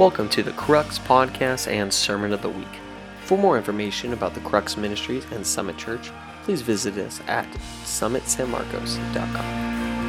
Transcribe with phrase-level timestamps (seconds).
[0.00, 2.80] Welcome to the Crux Podcast and Sermon of the Week.
[3.26, 6.10] For more information about the Crux Ministries and Summit Church,
[6.42, 7.46] please visit us at
[7.84, 9.99] summitsanmarcos.com.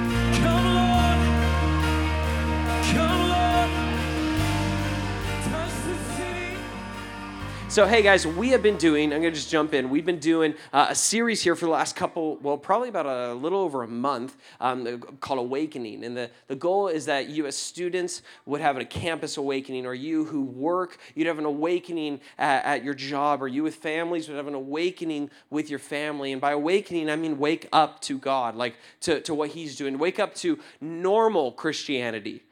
[7.71, 9.89] So, hey guys, we have been doing, I'm going to just jump in.
[9.89, 13.33] We've been doing uh, a series here for the last couple, well, probably about a
[13.33, 16.03] little over a month um, called Awakening.
[16.03, 19.93] And the, the goal is that you, as students, would have a campus awakening, or
[19.93, 24.27] you who work, you'd have an awakening at, at your job, or you with families
[24.27, 26.33] would have an awakening with your family.
[26.33, 29.97] And by awakening, I mean wake up to God, like to, to what He's doing.
[29.97, 32.43] Wake up to normal Christianity,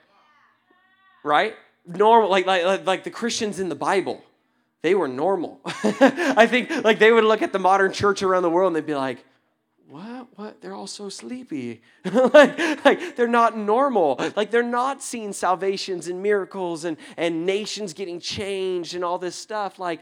[1.25, 1.55] right?
[1.85, 4.23] Normal, like, like, like the Christians in the Bible
[4.81, 5.59] they were normal.
[5.65, 8.85] I think like they would look at the modern church around the world and they'd
[8.85, 9.25] be like,
[9.89, 10.27] what?
[10.35, 10.61] What?
[10.61, 11.81] They're all so sleepy.
[12.05, 14.19] like, like they're not normal.
[14.35, 19.35] Like they're not seeing salvations and miracles and, and nations getting changed and all this
[19.35, 19.79] stuff.
[19.79, 20.01] Like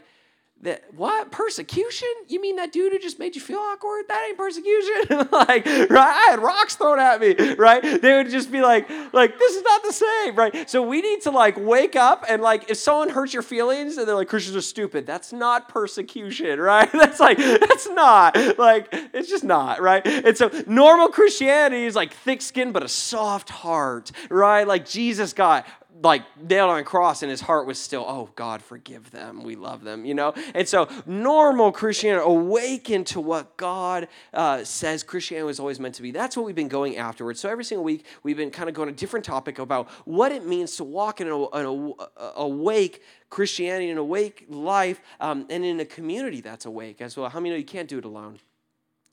[0.62, 2.08] that what persecution?
[2.26, 4.06] You mean that dude who just made you feel awkward?
[4.08, 5.28] That ain't persecution.
[5.32, 5.90] like, right?
[5.92, 7.80] I had rocks thrown at me, right?
[7.80, 10.68] They would just be like, like, this is not the same, right?
[10.68, 14.08] So we need to like wake up and like if someone hurts your feelings and
[14.08, 16.90] they're like, Christians are stupid, that's not persecution, right?
[16.90, 20.04] That's like, that's not like it's just not, right?
[20.04, 24.66] And so normal Christianity is like thick skin but a soft heart, right?
[24.66, 25.66] Like Jesus got
[26.02, 29.42] like nailed on a cross and his heart was still oh god forgive them.
[29.42, 30.34] We love them you know?
[30.54, 36.02] And so normal christianity awaken to what god uh, says christianity was always meant to
[36.02, 36.10] be.
[36.10, 37.40] That's what we've been going afterwards.
[37.40, 40.46] So every single week we've been kind of going a different topic about what it
[40.46, 41.94] means to walk in an an
[42.36, 47.28] awake christianity an awake life um, and in a community that's awake as well.
[47.28, 48.38] How many know you can't do it alone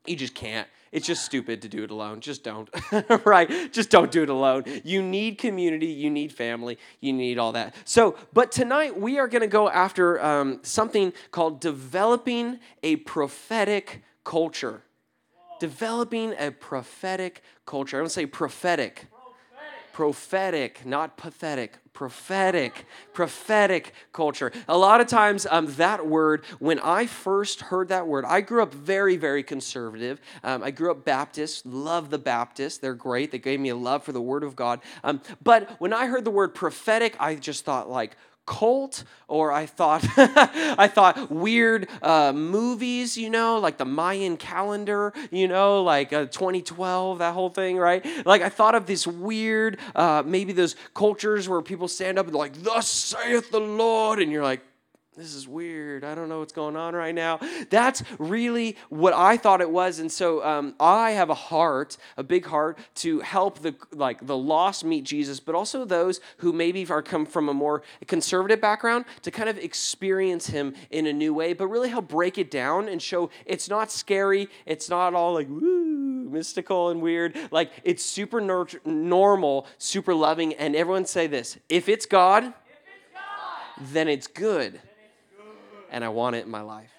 [0.08, 0.68] you just can't.
[0.92, 2.22] It's just stupid to do it alone.
[2.22, 2.70] Just don't.
[3.26, 3.72] right?
[3.74, 4.64] Just don't do it alone.
[4.84, 5.88] You need community.
[5.88, 6.78] You need family.
[7.02, 7.76] You need all that.
[7.84, 14.04] So, but tonight we are going to go after um, something called developing a prophetic
[14.24, 14.84] culture.
[15.60, 17.98] Developing a prophetic culture.
[17.98, 19.08] I don't say prophetic
[19.96, 22.84] prophetic, not pathetic, prophetic,
[23.14, 24.52] prophetic culture.
[24.68, 28.62] A lot of times, um, that word, when I first heard that word, I grew
[28.62, 30.20] up very, very conservative.
[30.44, 32.78] Um, I grew up Baptist, love the Baptists.
[32.78, 33.32] They're great.
[33.32, 34.82] They gave me a love for the Word of God.
[35.02, 39.66] Um, but when I heard the word prophetic, I just thought, like, cult or i
[39.66, 46.14] thought i thought weird uh, movies you know like the mayan calendar you know like
[46.14, 48.06] uh, 2012 that whole thing right?
[48.26, 52.36] Like i thought of this weird uh, maybe those cultures where people stand up and
[52.36, 54.62] like thus saith the lord and you're like
[55.16, 56.04] this is weird.
[56.04, 57.40] I don't know what's going on right now.
[57.70, 62.24] That's really what I thought it was, and so um, I have a heart, a
[62.24, 66.86] big heart, to help the like the lost meet Jesus, but also those who maybe
[66.88, 71.34] are come from a more conservative background to kind of experience Him in a new
[71.34, 74.50] way, but really help break it down and show it's not scary.
[74.66, 77.38] It's not all like woo, mystical and weird.
[77.52, 83.14] Like it's super normal, super loving, and everyone say this: if it's God, if it's
[83.14, 84.82] God then it's good
[85.92, 86.92] and I want it in my life.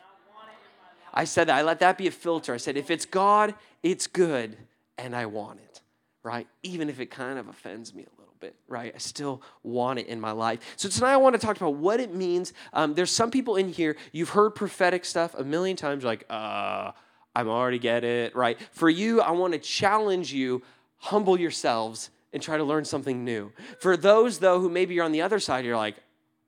[1.12, 1.56] I said that.
[1.56, 2.52] I let that be a filter.
[2.52, 4.56] I said, if it's God, it's good,
[4.98, 5.80] and I want it,
[6.22, 6.46] right?
[6.62, 8.92] Even if it kind of offends me a little bit, right?
[8.94, 10.60] I still want it in my life.
[10.76, 12.52] So tonight I want to talk about what it means.
[12.74, 16.92] Um, there's some people in here, you've heard prophetic stuff a million times, like, uh,
[17.34, 18.58] I'm already get it, right?
[18.72, 20.62] For you, I want to challenge you,
[20.96, 23.52] humble yourselves and try to learn something new.
[23.80, 25.96] For those, though, who maybe you're on the other side, you're like,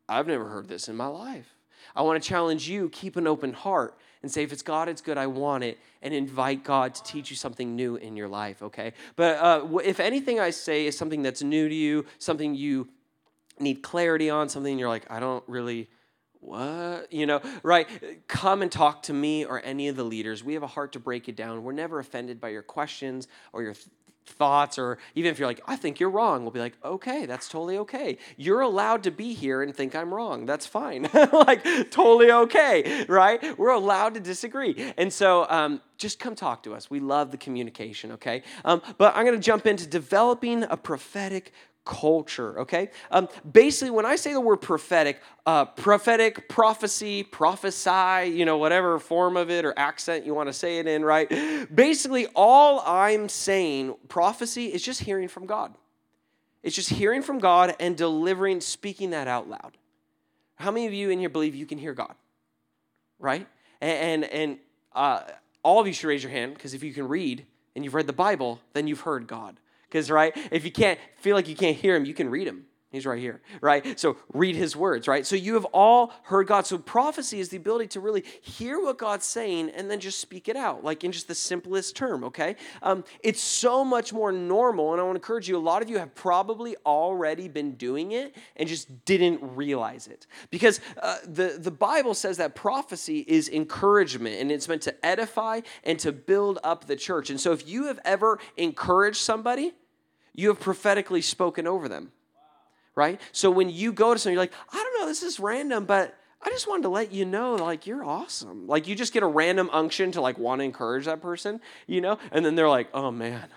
[0.08, 1.54] I've never heard this in my life.
[1.98, 5.00] I want to challenge you keep an open heart and say, if it's God, it's
[5.00, 8.62] good, I want it, and invite God to teach you something new in your life,
[8.62, 8.92] okay?
[9.16, 12.88] But uh, if anything I say is something that's new to you, something you
[13.58, 15.88] need clarity on, something you're like, I don't really
[16.40, 17.12] what?
[17.12, 17.88] You know right?
[18.28, 20.44] Come and talk to me or any of the leaders.
[20.44, 21.64] We have a heart to break it down.
[21.64, 23.74] We're never offended by your questions or your
[24.28, 27.48] thoughts, or even if you're like, I think you're wrong, we'll be like, okay, that's
[27.48, 28.18] totally okay.
[28.36, 30.46] You're allowed to be here and think I'm wrong.
[30.46, 31.08] That's fine.
[31.32, 33.58] like, totally okay, right?
[33.58, 34.92] We're allowed to disagree.
[34.96, 36.88] And so, um, just come talk to us.
[36.88, 38.42] We love the communication, okay?
[38.64, 41.52] Um, but I'm going to jump into developing a prophetic
[41.88, 42.90] culture, okay?
[43.10, 48.98] Um, basically, when I say the word prophetic, uh, prophetic, prophecy, prophesy, you know, whatever
[48.98, 51.28] form of it or accent you want to say it in, right?
[51.74, 55.74] Basically, all I'm saying, prophecy, is just hearing from God.
[56.62, 59.78] It's just hearing from God and delivering, speaking that out loud.
[60.56, 62.14] How many of you in here believe you can hear God?
[63.18, 63.46] Right?
[63.80, 64.58] And, and, and
[64.92, 65.22] uh,
[65.62, 68.06] all of you should raise your hand because if you can read and you've read
[68.06, 69.58] the Bible, then you've heard God.
[69.88, 72.67] Because, right, if you can't feel like you can't hear him, you can read him.
[72.90, 74.00] He's right here, right?
[74.00, 75.26] So read his words, right?
[75.26, 76.66] So you have all heard God.
[76.66, 80.48] So prophecy is the ability to really hear what God's saying and then just speak
[80.48, 82.56] it out, like in just the simplest term, okay?
[82.80, 85.58] Um, it's so much more normal, and I want to encourage you.
[85.58, 90.26] A lot of you have probably already been doing it and just didn't realize it,
[90.50, 95.60] because uh, the the Bible says that prophecy is encouragement, and it's meant to edify
[95.84, 97.28] and to build up the church.
[97.28, 99.74] And so if you have ever encouraged somebody,
[100.32, 102.12] you have prophetically spoken over them
[102.98, 103.20] right?
[103.32, 106.18] So when you go to someone, you're like, I don't know, this is random, but
[106.42, 108.66] I just wanted to let you know, like, you're awesome.
[108.66, 112.00] Like, you just get a random unction to, like, want to encourage that person, you
[112.00, 112.18] know?
[112.32, 113.48] And then they're like, oh, man,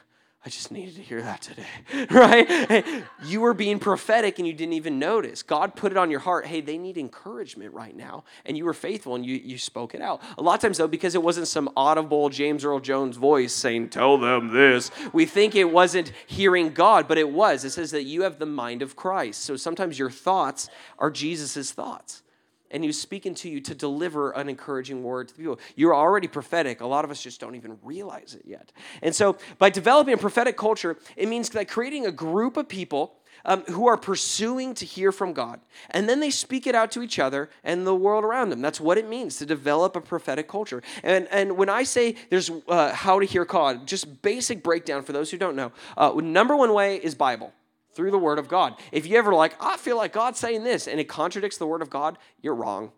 [0.43, 1.67] I just needed to hear that today,
[2.09, 2.47] right?
[2.47, 5.43] Hey, you were being prophetic and you didn't even notice.
[5.43, 8.23] God put it on your heart, hey, they need encouragement right now.
[8.43, 10.19] And you were faithful and you, you spoke it out.
[10.39, 13.89] A lot of times, though, because it wasn't some audible James Earl Jones voice saying,
[13.89, 17.63] tell them this, we think it wasn't hearing God, but it was.
[17.63, 19.43] It says that you have the mind of Christ.
[19.43, 22.23] So sometimes your thoughts are Jesus' thoughts
[22.71, 25.59] and he's speaking to you to deliver an encouraging word to the people.
[25.75, 26.81] You're already prophetic.
[26.81, 28.71] A lot of us just don't even realize it yet.
[29.01, 33.17] And so, by developing a prophetic culture, it means that creating a group of people
[33.45, 35.59] um, who are pursuing to hear from God.
[35.89, 38.61] And then they speak it out to each other and the world around them.
[38.61, 40.81] That's what it means to develop a prophetic culture.
[41.03, 45.13] And, and when I say there's uh, how to hear God, just basic breakdown for
[45.13, 45.71] those who don't know.
[45.97, 47.53] Uh, number one way is Bible
[47.93, 48.75] through the Word of God.
[48.91, 51.81] If you ever like, I feel like God's saying this, and it contradicts the Word
[51.81, 52.91] of God, you're wrong.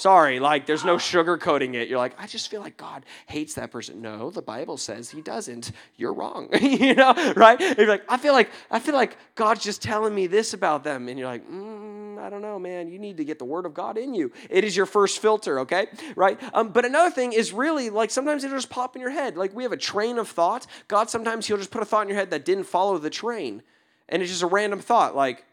[0.00, 1.88] Sorry, like there's no sugarcoating it.
[1.88, 4.00] You're like, I just feel like God hates that person.
[4.00, 5.72] No, the Bible says He doesn't.
[5.96, 6.48] You're wrong.
[6.62, 7.60] you know, right?
[7.76, 11.08] you're like, I feel like I feel like God's just telling me this about them,
[11.08, 12.88] and you're like, mm, I don't know, man.
[12.88, 14.32] You need to get the Word of God in you.
[14.48, 15.88] It is your first filter, okay?
[16.16, 16.40] Right?
[16.54, 19.36] Um, but another thing is really like sometimes it'll just pop in your head.
[19.36, 20.66] Like we have a train of thought.
[20.88, 23.62] God sometimes He'll just put a thought in your head that didn't follow the train
[24.10, 25.44] and it's just a random thought like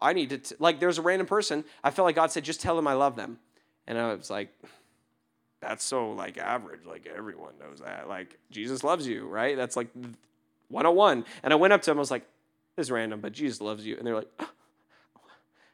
[0.00, 0.54] i need to t-.
[0.58, 3.14] like there's a random person i felt like god said just tell them i love
[3.16, 3.38] them.
[3.86, 4.48] And i was like
[5.60, 9.56] that's so like average like everyone knows that like jesus loves you right?
[9.56, 9.88] That's like
[10.68, 12.26] 101 and i went up to him i was like
[12.76, 13.96] this is random but jesus loves you.
[13.96, 14.50] And they're like oh,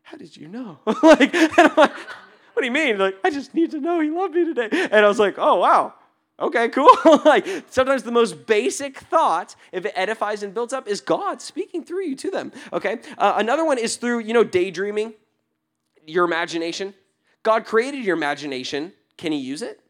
[0.03, 0.79] how did you know?
[1.03, 1.33] Like,
[1.77, 1.97] like
[2.53, 2.99] what do you mean?
[2.99, 4.69] Like i just need to know he loved me today.
[4.71, 5.95] And i was like oh wow
[6.41, 6.91] Okay, cool.
[7.25, 11.85] like sometimes the most basic thought, if it edifies and builds up, is God speaking
[11.85, 12.53] through you to them.
[12.73, 12.99] Okay.
[13.17, 15.15] Uh, another one is through you know daydreaming,
[16.07, 16.95] your imagination.
[17.43, 18.93] God created your imagination.
[19.17, 19.81] Can He use it?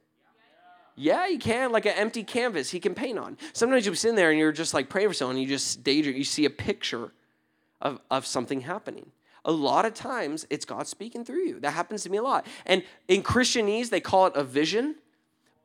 [0.96, 1.73] Yeah, he can.
[1.73, 3.37] Like an empty canvas, he can paint on.
[3.52, 6.17] Sometimes you sit in there and you're just like praying for someone, you just daydream.
[6.17, 7.12] You see a picture
[7.81, 9.11] of, of something happening.
[9.44, 11.61] A lot of times, it's God speaking through you.
[11.61, 12.46] That happens to me a lot.
[12.64, 14.94] And in Christianese, they call it a vision.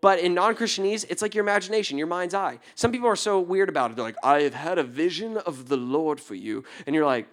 [0.02, 2.60] But in non Christianese, it's like your imagination, your mind's eye.
[2.76, 3.96] Some people are so weird about it.
[3.96, 6.64] They're like, I've had a vision of the Lord for you.
[6.86, 7.28] And you're like,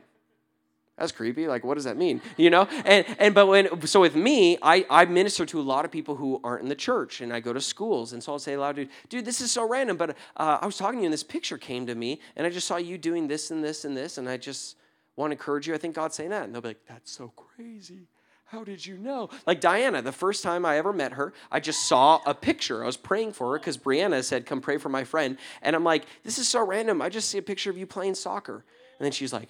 [0.97, 1.47] that's creepy.
[1.47, 2.23] Like, what does that mean?
[2.39, 2.67] You know?
[2.85, 6.17] And and but when so with me, I, I minister to a lot of people
[6.17, 8.15] who aren't in the church and I go to schools.
[8.15, 10.79] And so I'll say aloud, dude, dude, this is so random, but uh, I was
[10.79, 13.29] talking to you and this picture came to me and I just saw you doing
[13.29, 14.77] this and this and this, and I just
[15.17, 15.75] want to encourage you.
[15.75, 16.45] I think God's saying that.
[16.45, 18.09] And they'll be like, that's so crazy.
[18.51, 19.29] How did you know?
[19.45, 22.85] Like Diana, the first time I ever met her, I just saw a picture.
[22.85, 25.37] I was praying for her because Brianna said, Come pray for my friend.
[25.63, 27.03] And I'm like, This is so random.
[27.03, 28.65] I just see a picture of you playing soccer.
[28.99, 29.49] And then she's like,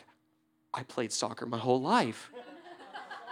[0.72, 2.30] I played soccer my whole life.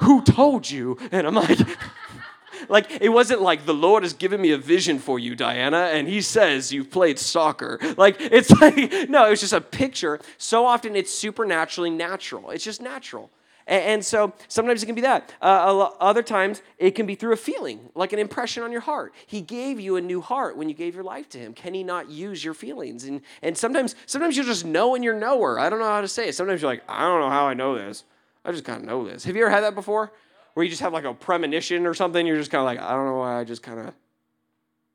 [0.01, 0.99] Who told you?
[1.11, 1.59] And I'm like,
[2.69, 6.09] like it wasn't like the lord has given me a vision for you diana and
[6.09, 8.77] he says you've played soccer like it's like
[9.11, 13.29] no it was just a picture so often it's supernaturally natural it's just natural
[13.67, 15.33] and, so sometimes it can be that.
[15.41, 19.15] Uh, other times it can be through a feeling, like an impression on your heart.
[19.27, 21.55] He gave you a new heart when you gave your life to Him.
[21.55, 23.05] Can He not use your feelings?
[23.05, 25.59] And, and sometimes, sometimes you just know and you're knower.
[25.59, 26.35] I don't know how to say it.
[26.35, 28.05] Sometimes you're like, I don't know how I know this.
[28.45, 29.25] I just kind of know this.
[29.25, 30.13] Have you ever had that before?
[30.53, 32.27] Where you just have like a premonition or something?
[32.27, 33.41] You're just kind of like, I don't know why.
[33.41, 33.95] I just kind of,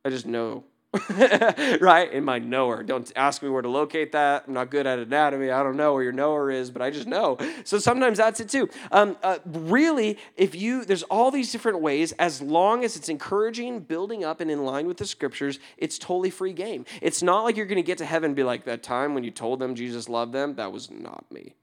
[0.05, 0.63] I just know.
[1.81, 2.11] right?
[2.11, 2.81] In my knower.
[2.81, 4.45] Don't ask me where to locate that.
[4.47, 5.51] I'm not good at anatomy.
[5.51, 7.37] I don't know where your knower is, but I just know.
[7.63, 8.69] So sometimes that's it too.
[8.91, 13.81] Um, uh, really, if you, there's all these different ways, as long as it's encouraging,
[13.81, 16.85] building up, and in line with the scriptures, it's totally free game.
[17.03, 19.23] It's not like you're going to get to heaven and be like, that time when
[19.23, 21.53] you told them Jesus loved them, that was not me.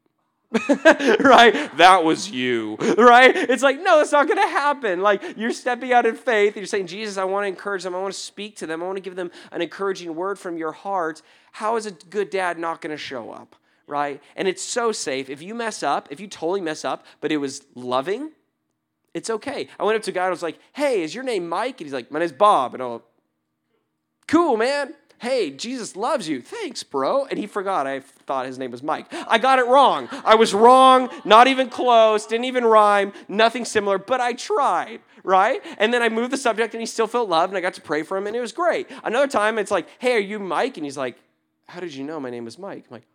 [1.21, 1.77] right?
[1.77, 3.35] That was you, right?
[3.35, 5.01] It's like, no, it's not going to happen.
[5.01, 6.57] Like, you're stepping out in faith.
[6.57, 7.95] You're saying, Jesus, I want to encourage them.
[7.95, 8.83] I want to speak to them.
[8.83, 11.23] I want to give them an encouraging word from your heart.
[11.53, 14.23] How is a good dad not going to show up, right?
[14.37, 15.31] And it's so safe.
[15.31, 18.33] If you mess up, if you totally mess up, but it was loving,
[19.15, 19.69] it's okay.
[19.81, 21.81] I went up to a guy and I was like, hey, is your name Mike?
[21.81, 22.75] And he's like, my name's Bob.
[22.75, 23.03] And I'm like,
[24.29, 24.93] cool, man.
[25.19, 26.43] Hey, Jesus loves you.
[26.43, 27.25] Thanks, bro.
[27.27, 27.87] And he forgot.
[27.87, 29.07] I thought his name was Mike.
[29.29, 30.09] I got it wrong.
[30.25, 35.63] I was wrong, not even close, didn't even rhyme, nothing similar, but I tried, right?
[35.79, 37.81] And then I moved the subject and he still felt loved and I got to
[37.81, 38.89] pray for him and it was great.
[39.05, 40.77] Another time it's like, hey, are you Mike?
[40.77, 41.17] And he's like,
[41.67, 42.85] how did you know my name is Mike?
[42.89, 43.07] I'm like,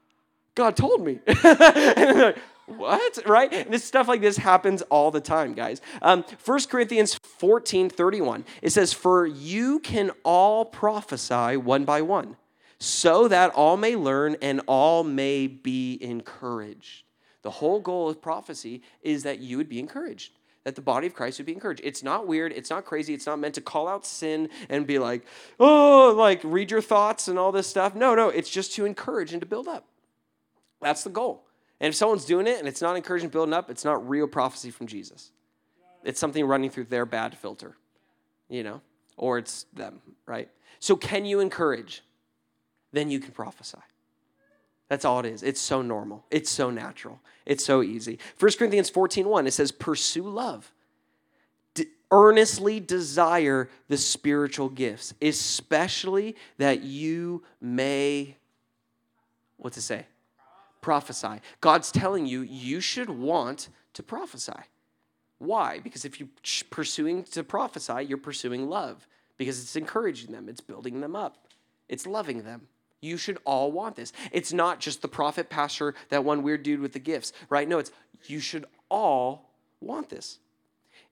[0.56, 1.20] God told me.
[1.28, 2.38] and like,
[2.78, 3.20] what?
[3.28, 3.52] Right?
[3.52, 5.82] And this stuff like this happens all the time, guys.
[6.02, 12.38] Um, 1 Corinthians 14 31, it says, For you can all prophesy one by one,
[12.80, 17.04] so that all may learn and all may be encouraged.
[17.44, 20.32] The whole goal of prophecy is that you would be encouraged
[20.64, 21.82] that the body of Christ would be encouraged.
[21.84, 22.52] It's not weird.
[22.52, 23.14] It's not crazy.
[23.14, 25.26] It's not meant to call out sin and be like,
[25.60, 27.96] oh, like read your thoughts and all this stuff.
[27.96, 28.30] No, no.
[28.30, 29.88] It's just to encourage and to build up.
[30.82, 31.44] That's the goal.
[31.82, 34.70] And if someone's doing it and it's not encouraging building up, it's not real prophecy
[34.70, 35.32] from Jesus.
[36.04, 37.76] It's something running through their bad filter,
[38.50, 38.82] you know,
[39.18, 40.48] or it's them, right?
[40.80, 42.04] So, can you encourage?
[42.94, 43.80] Then you can prophesy.
[44.90, 45.42] That's all it is.
[45.42, 46.24] It's so normal.
[46.30, 47.20] It's so natural.
[47.46, 48.20] It's so easy.
[48.40, 50.72] 1 Corinthians 14 1, it says, Pursue love.
[51.74, 58.36] D- earnestly desire the spiritual gifts, especially that you may,
[59.58, 60.06] what's it say?
[60.82, 61.42] Prophesy.
[61.62, 64.54] God's telling you, you should want to prophesy.
[65.38, 65.80] Why?
[65.80, 66.30] Because if you're
[66.70, 69.08] pursuing to prophesy, you're pursuing love
[69.38, 71.48] because it's encouraging them, it's building them up,
[71.90, 72.68] it's loving them.
[73.02, 74.14] You should all want this.
[74.32, 77.68] It's not just the prophet, pastor, that one weird dude with the gifts, right?
[77.68, 77.92] No, it's
[78.26, 80.38] you should all want this.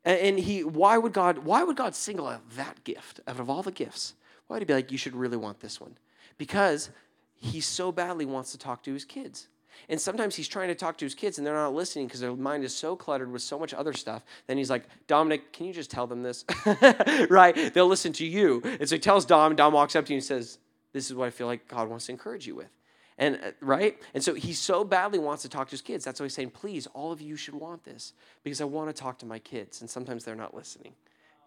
[0.05, 3.63] And he, why would God, why would God single out that gift out of all
[3.63, 4.13] the gifts?
[4.47, 5.97] Why would he be like, you should really want this one?
[6.37, 6.91] Because
[7.35, 9.47] he so badly wants to talk to his kids.
[9.87, 12.35] And sometimes he's trying to talk to his kids and they're not listening because their
[12.35, 14.23] mind is so cluttered with so much other stuff.
[14.47, 16.45] Then he's like, Dominic, can you just tell them this?
[17.29, 17.73] right?
[17.73, 18.61] They'll listen to you.
[18.63, 20.59] And so he tells Dom, Dom walks up to you and says,
[20.93, 22.69] this is what I feel like God wants to encourage you with.
[23.17, 23.97] And uh, right?
[24.13, 26.05] And so he so badly wants to talk to his kids.
[26.05, 28.99] That's why he's saying, please, all of you should want this because I want to
[28.99, 29.81] talk to my kids.
[29.81, 30.93] And sometimes they're not listening,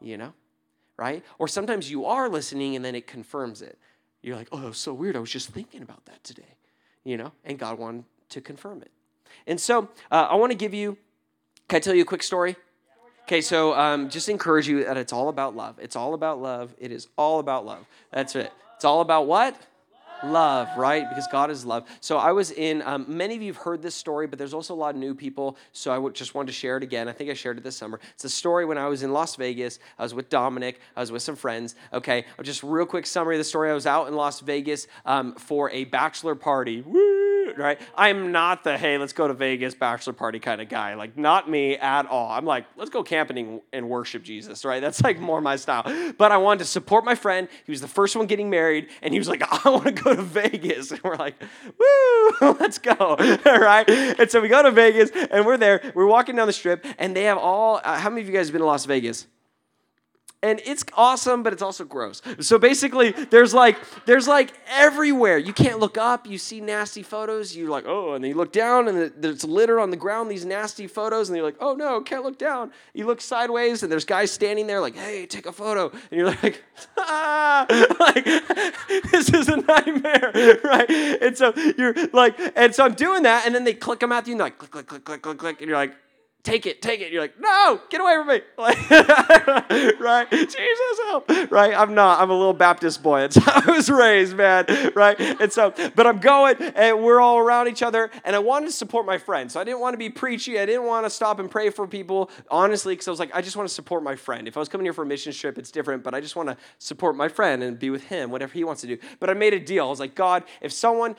[0.00, 0.34] you know?
[0.98, 1.24] Right?
[1.38, 3.78] Or sometimes you are listening and then it confirms it.
[4.22, 5.16] You're like, oh, so weird.
[5.16, 6.56] I was just thinking about that today,
[7.04, 7.32] you know?
[7.44, 8.90] And God wanted to confirm it.
[9.46, 10.98] And so uh, I want to give you,
[11.68, 12.56] can I tell you a quick story?
[13.24, 15.78] Okay, so um, just encourage you that it's all about love.
[15.80, 16.74] It's all about love.
[16.78, 17.86] It is all about love.
[18.10, 18.52] That's it.
[18.76, 19.56] It's all about what?
[20.24, 21.08] Love, right?
[21.08, 21.84] Because God is love.
[22.00, 24.72] So I was in, um, many of you have heard this story, but there's also
[24.72, 25.56] a lot of new people.
[25.72, 27.08] So I just wanted to share it again.
[27.08, 27.98] I think I shared it this summer.
[28.14, 29.80] It's a story when I was in Las Vegas.
[29.98, 31.74] I was with Dominic, I was with some friends.
[31.92, 33.70] Okay, just real quick summary of the story.
[33.70, 36.82] I was out in Las Vegas um, for a bachelor party.
[36.82, 37.41] Woo!
[37.56, 37.80] Right?
[37.96, 40.94] I'm not the hey, let's go to Vegas bachelor party kind of guy.
[40.94, 42.30] Like, not me at all.
[42.30, 44.80] I'm like, let's go camping and worship Jesus, right?
[44.80, 46.12] That's like more my style.
[46.18, 47.48] But I wanted to support my friend.
[47.64, 50.14] He was the first one getting married, and he was like, I want to go
[50.14, 50.90] to Vegas.
[50.90, 51.34] And we're like,
[51.78, 53.88] woo, let's go, right?
[53.88, 55.92] And so we go to Vegas, and we're there.
[55.94, 57.80] We're walking down the strip, and they have all.
[57.82, 59.26] Uh, how many of you guys have been to Las Vegas?
[60.42, 62.22] And it's awesome but it's also gross.
[62.40, 65.38] So basically there's like there's like everywhere.
[65.38, 66.26] You can't look up.
[66.26, 67.56] You see nasty photos.
[67.56, 70.44] You're like oh and then you look down and there's litter on the ground these
[70.44, 72.72] nasty photos and you're like oh no can't look down.
[72.94, 75.90] You look sideways and there's guys standing there like hey take a photo.
[75.90, 76.62] And you're like
[76.98, 77.66] ah
[78.00, 78.24] like
[79.10, 80.90] this is a nightmare right?
[80.90, 84.26] And so you're like and so i'm doing that and then they click them at
[84.26, 85.94] you and like click click click click click click and you're like
[86.42, 87.12] take it, take it.
[87.12, 88.40] You're like, no, get away from me.
[90.02, 90.28] Right?
[90.30, 91.28] Jesus help.
[91.50, 91.74] Right?
[91.74, 92.20] I'm not.
[92.20, 93.28] I'm a little Baptist boy.
[93.34, 94.66] How I was raised, man.
[94.94, 95.18] Right?
[95.20, 98.72] And so, but I'm going and we're all around each other and I wanted to
[98.72, 99.50] support my friend.
[99.50, 100.58] So I didn't want to be preachy.
[100.58, 103.42] I didn't want to stop and pray for people, honestly, because I was like, I
[103.42, 104.48] just want to support my friend.
[104.48, 106.48] If I was coming here for a mission trip, it's different, but I just want
[106.48, 108.98] to support my friend and be with him, whatever he wants to do.
[109.20, 109.86] But I made a deal.
[109.86, 111.16] I was like, God, if someone,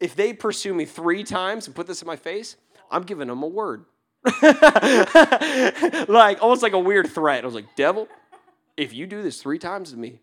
[0.00, 2.56] if they pursue me three times and put this in my face,
[2.90, 3.86] I'm giving them a word.
[6.08, 7.44] like almost like a weird threat.
[7.44, 8.08] I was like, devil,
[8.76, 10.20] if you do this three times to me,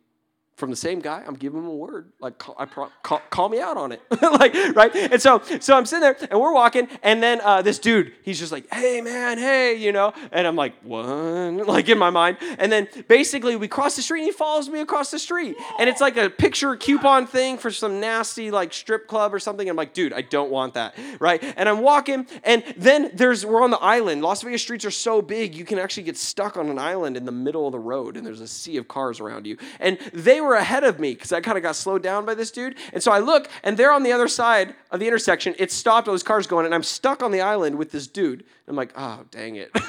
[0.55, 2.11] from the same guy, I'm giving him a word.
[2.19, 4.01] Like, call, I pro- call, call, me out on it.
[4.21, 4.95] like, right?
[4.95, 8.37] And so, so I'm sitting there and we're walking, and then uh, this dude, he's
[8.37, 10.13] just like, hey, man, hey, you know?
[10.31, 11.03] And I'm like, what?
[11.73, 12.37] Like, in my mind.
[12.59, 15.55] And then basically, we cross the street and he follows me across the street.
[15.79, 19.67] And it's like a picture coupon thing for some nasty, like, strip club or something.
[19.67, 21.43] I'm like, dude, I don't want that, right?
[21.57, 24.21] And I'm walking, and then there's, we're on the island.
[24.21, 27.25] Las Vegas streets are so big, you can actually get stuck on an island in
[27.25, 29.57] the middle of the road, and there's a sea of cars around you.
[29.79, 32.51] And they were ahead of me because I kind of got slowed down by this
[32.51, 32.75] dude.
[32.93, 35.55] And so I look, and they're on the other side of the intersection.
[35.57, 38.43] It stopped, all those cars going, and I'm stuck on the island with this dude.
[38.67, 39.71] I'm like, oh, dang it.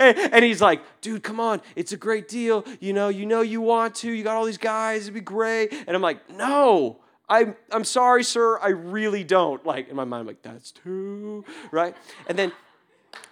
[0.00, 1.60] And, and he's like, dude, come on.
[1.76, 2.64] It's a great deal.
[2.80, 4.10] You know, you know you want to.
[4.10, 5.02] You got all these guys.
[5.02, 5.72] It'd be great.
[5.72, 7.00] And I'm like, no.
[7.28, 8.58] I'm, I'm sorry, sir.
[8.58, 9.64] I really don't.
[9.64, 11.94] Like, in my mind, I'm like, that's two, right?
[12.28, 12.52] And then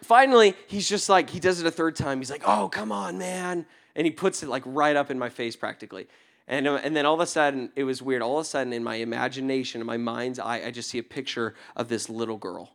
[0.02, 2.18] finally, he's just like, he does it a third time.
[2.18, 3.66] He's like, oh, come on, man.
[3.96, 6.06] And he puts it like right up in my face practically.
[6.48, 8.22] And, uh, and then all of a sudden, it was weird.
[8.22, 11.02] All of a sudden, in my imagination, in my mind's eye, I just see a
[11.02, 12.72] picture of this little girl.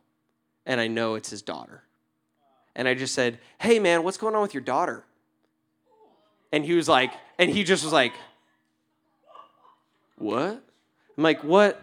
[0.64, 1.82] And I know it's his daughter.
[2.76, 5.04] And I just said, hey, man, what's going on with your daughter?
[6.52, 8.12] And he was like, and he just was like,
[10.18, 10.62] what?
[11.16, 11.80] I'm like, what?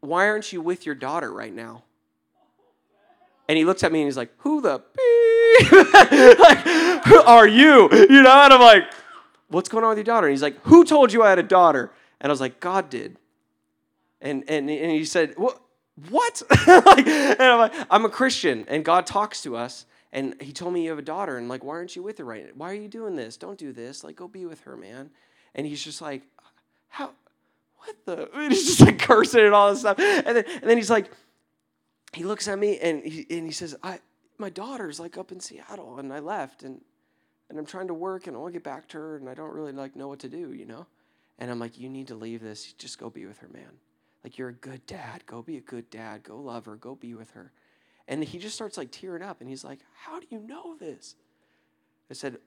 [0.00, 1.84] Why aren't you with your daughter right now?
[3.48, 5.72] And he looks at me and he's like, who the beep?
[6.38, 6.58] like,
[7.06, 7.88] who are you?
[7.92, 8.84] You know, and I'm like,
[9.48, 10.26] what's going on with your daughter?
[10.26, 11.90] And he's like, who told you I had a daughter?
[12.20, 13.16] And I was like, God did.
[14.20, 15.60] And, and, and he said, what?
[16.08, 16.42] What?
[16.66, 19.86] like, and I'm like, I'm a Christian and God talks to us.
[20.12, 21.36] And he told me you have a daughter.
[21.36, 22.52] And like, why aren't you with her right now?
[22.54, 23.36] Why are you doing this?
[23.36, 24.04] Don't do this.
[24.04, 25.10] Like, go be with her, man.
[25.54, 26.22] And he's just like,
[26.88, 27.10] how?
[27.78, 28.28] What the?
[28.34, 29.98] And he's just like cursing and all this stuff.
[29.98, 31.10] And then, and then he's like,
[32.12, 34.00] he looks at me and he, and he says, I,
[34.38, 36.80] my daughter's like up in Seattle and I left and,
[37.48, 39.34] and I'm trying to work and I want to get back to her and I
[39.34, 40.86] don't really like know what to do, you know?
[41.38, 42.72] And I'm like, you need to leave this.
[42.74, 43.70] Just go be with her, man.
[44.24, 45.24] Like, you're a good dad.
[45.26, 46.24] Go be a good dad.
[46.24, 46.76] Go love her.
[46.76, 47.52] Go be with her.
[48.08, 51.14] And he just starts like tearing up and he's like, how do you know this?
[52.10, 52.38] I said,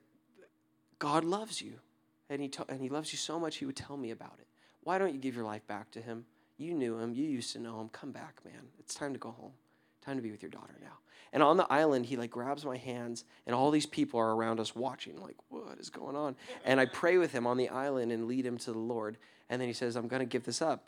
[0.98, 1.74] God loves you.
[2.28, 4.46] And he, to- and he loves you so much, he would tell me about it.
[4.84, 6.24] Why don't you give your life back to him?
[6.58, 7.14] You knew him.
[7.14, 7.88] You used to know him.
[7.88, 8.62] Come back, man.
[8.78, 9.52] It's time to go home.
[10.04, 10.98] Time to be with your daughter now.
[11.32, 14.60] And on the island, he like grabs my hands, and all these people are around
[14.60, 16.36] us watching, like, what is going on?
[16.64, 19.16] And I pray with him on the island and lead him to the Lord.
[19.48, 20.84] And then he says, I'm going to give this up.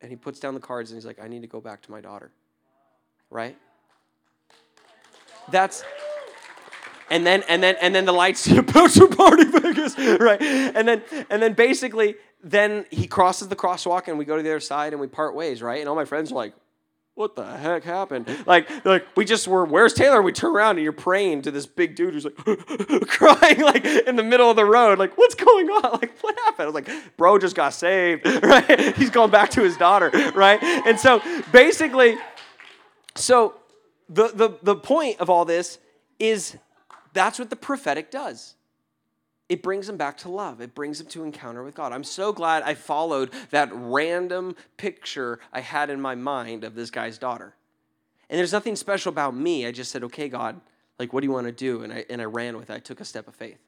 [0.00, 1.90] And he puts down the cards and he's like, I need to go back to
[1.90, 2.30] my daughter.
[3.30, 3.56] Right?
[5.50, 5.82] That's
[7.10, 10.40] and then and then and then the lights bachelor party Vegas, right?
[10.40, 14.50] And then and then basically then he crosses the crosswalk and we go to the
[14.50, 15.80] other side and we part ways, right?
[15.80, 16.54] And all my friends are like,
[17.18, 20.84] "What the heck happened?" Like like we just were, "Where's Taylor?" we turn around and
[20.84, 22.36] you're praying to this big dude who's like
[23.08, 26.62] crying like in the middle of the road, like, "What's going on?" Like, "What happened?"
[26.62, 28.94] I was like, "Bro just got saved." Right?
[28.96, 30.62] He's going back to his daughter, right?
[30.62, 31.20] And so
[31.52, 32.16] basically
[33.18, 33.54] so
[34.08, 35.78] the the the point of all this
[36.18, 36.56] is
[37.12, 38.54] that's what the prophetic does.
[39.48, 40.60] It brings them back to love.
[40.60, 41.92] It brings them to encounter with God.
[41.92, 46.90] I'm so glad I followed that random picture I had in my mind of this
[46.90, 47.54] guy's daughter.
[48.28, 49.66] And there's nothing special about me.
[49.66, 50.60] I just said, okay, God,
[50.98, 51.82] like, what do you want to do?
[51.82, 52.74] And I, and I ran with it.
[52.74, 53.58] I took a step of faith.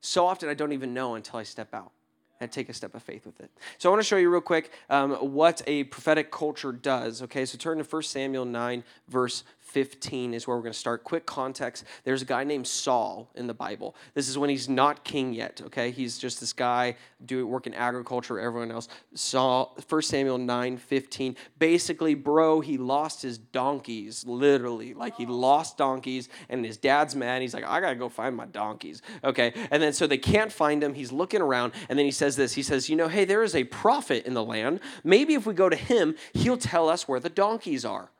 [0.00, 1.92] So often I don't even know until I step out
[2.40, 3.50] and take a step of faith with it.
[3.78, 7.22] So I want to show you real quick um, what a prophetic culture does.
[7.22, 11.02] Okay, so turn to 1 Samuel 9, verse 15 is where we're going to start.
[11.02, 13.96] Quick context there's a guy named Saul in the Bible.
[14.14, 15.90] This is when he's not king yet, okay?
[15.90, 16.94] He's just this guy
[17.26, 18.86] doing work in agriculture, everyone else.
[19.14, 21.36] Saul, 1 Samuel 9 15.
[21.58, 24.94] Basically, bro, he lost his donkeys, literally.
[24.94, 27.42] Like he lost donkeys, and his dad's mad.
[27.42, 29.52] He's like, I got to go find my donkeys, okay?
[29.72, 30.94] And then so they can't find him.
[30.94, 33.56] He's looking around, and then he says this He says, You know, hey, there is
[33.56, 34.78] a prophet in the land.
[35.02, 38.12] Maybe if we go to him, he'll tell us where the donkeys are,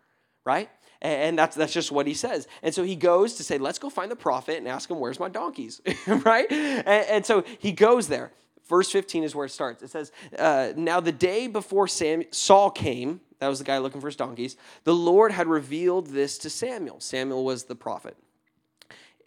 [0.45, 0.69] right?
[1.05, 2.49] And that's, that's just what he says.
[2.63, 5.21] And so he goes to say, let's go find the prophet and ask him, where's
[5.21, 5.83] my donkeys?
[6.07, 6.51] right?
[6.51, 8.33] And, and, so he goes there.
[8.67, 9.83] Verse 15 is where it starts.
[9.83, 14.01] It says, uh, Now the day before Sam, Saul came, that was the guy looking
[14.01, 17.01] for his donkeys, the Lord had revealed this to Samuel.
[17.01, 18.17] Samuel was the prophet.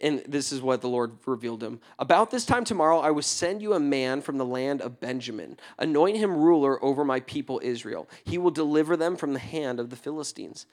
[0.00, 1.80] And this is what the Lord revealed him.
[2.00, 5.58] About this time tomorrow, I will send you a man from the land of Benjamin.
[5.78, 8.08] Anoint him ruler over my people Israel.
[8.24, 10.66] He will deliver them from the hand of the Philistines.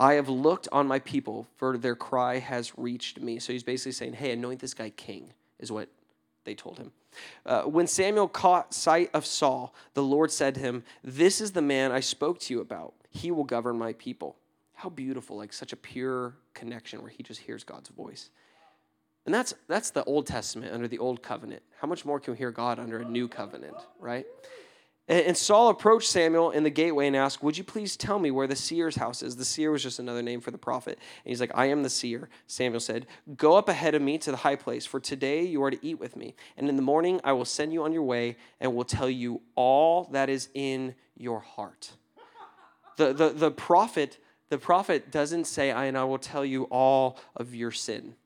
[0.00, 3.38] I have looked on my people, for their cry has reached me.
[3.38, 5.90] So he's basically saying, Hey, anoint this guy king, is what
[6.44, 6.92] they told him.
[7.44, 11.60] Uh, when Samuel caught sight of Saul, the Lord said to him, This is the
[11.60, 12.94] man I spoke to you about.
[13.10, 14.36] He will govern my people.
[14.72, 18.30] How beautiful, like such a pure connection where he just hears God's voice.
[19.26, 21.62] And that's, that's the Old Testament under the Old Covenant.
[21.78, 24.24] How much more can we hear God under a new covenant, right?
[25.10, 28.46] And Saul approached Samuel in the gateway and asked, Would you please tell me where
[28.46, 29.34] the seer's house is?
[29.34, 31.00] The seer was just another name for the prophet.
[31.24, 32.28] And he's like, I am the seer.
[32.46, 35.70] Samuel said, Go up ahead of me to the high place, for today you are
[35.72, 36.36] to eat with me.
[36.56, 39.40] And in the morning I will send you on your way and will tell you
[39.56, 41.90] all that is in your heart.
[42.96, 44.16] The, the, the prophet
[44.48, 48.16] the prophet doesn't say, I and I will tell you all of your sin.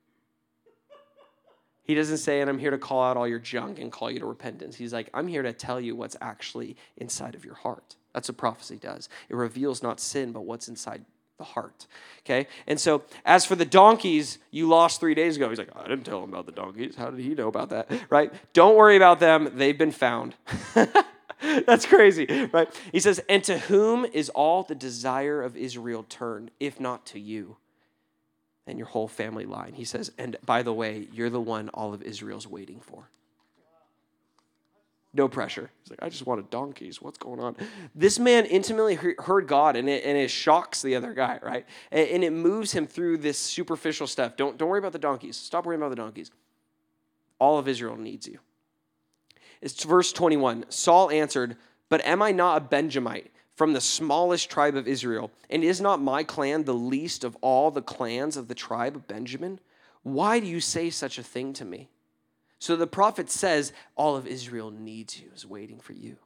[1.84, 4.18] He doesn't say, and I'm here to call out all your junk and call you
[4.18, 4.74] to repentance.
[4.74, 7.96] He's like, I'm here to tell you what's actually inside of your heart.
[8.14, 9.08] That's what prophecy does.
[9.28, 11.04] It reveals not sin, but what's inside
[11.38, 11.86] the heart.
[12.20, 12.46] Okay?
[12.66, 16.04] And so, as for the donkeys you lost three days ago, he's like, I didn't
[16.04, 16.96] tell him about the donkeys.
[16.96, 17.90] How did he know about that?
[18.08, 18.32] Right?
[18.52, 19.50] Don't worry about them.
[19.54, 20.36] They've been found.
[21.66, 22.68] That's crazy, right?
[22.92, 27.20] He says, And to whom is all the desire of Israel turned, if not to
[27.20, 27.56] you?
[28.66, 29.74] And your whole family line.
[29.74, 33.08] He says, And by the way, you're the one all of Israel's waiting for.
[35.16, 35.70] No pressure.
[35.82, 37.00] He's like, I just wanted donkeys.
[37.00, 37.54] What's going on?
[37.94, 41.64] This man intimately heard God, and it, and it shocks the other guy, right?
[41.92, 44.36] And, and it moves him through this superficial stuff.
[44.36, 45.36] Don't, don't worry about the donkeys.
[45.36, 46.32] Stop worrying about the donkeys.
[47.38, 48.40] All of Israel needs you.
[49.60, 50.66] It's verse 21.
[50.68, 51.56] Saul answered,
[51.88, 55.30] But am I not a Benjamite from the smallest tribe of Israel?
[55.50, 59.06] And is not my clan the least of all the clans of the tribe of
[59.06, 59.60] Benjamin?
[60.02, 61.88] Why do you say such a thing to me?
[62.58, 66.16] So the prophet says, All of Israel needs you, is waiting for you.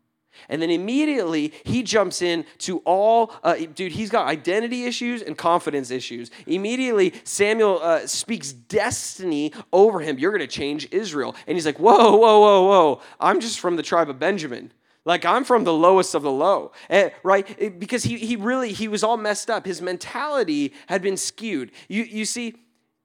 [0.48, 5.36] And then immediately he jumps in to all, uh, dude, he's got identity issues and
[5.36, 6.30] confidence issues.
[6.46, 10.18] Immediately, Samuel uh, speaks destiny over him.
[10.18, 11.34] You're going to change Israel.
[11.46, 13.00] And he's like, whoa, whoa, whoa, whoa.
[13.18, 14.72] I'm just from the tribe of Benjamin.
[15.08, 17.46] Like I'm from the lowest of the low, eh, right?
[17.58, 19.64] Eh, Because he, he really, he was all messed up.
[19.64, 21.70] His mentality had been skewed.
[21.88, 22.56] You, you see,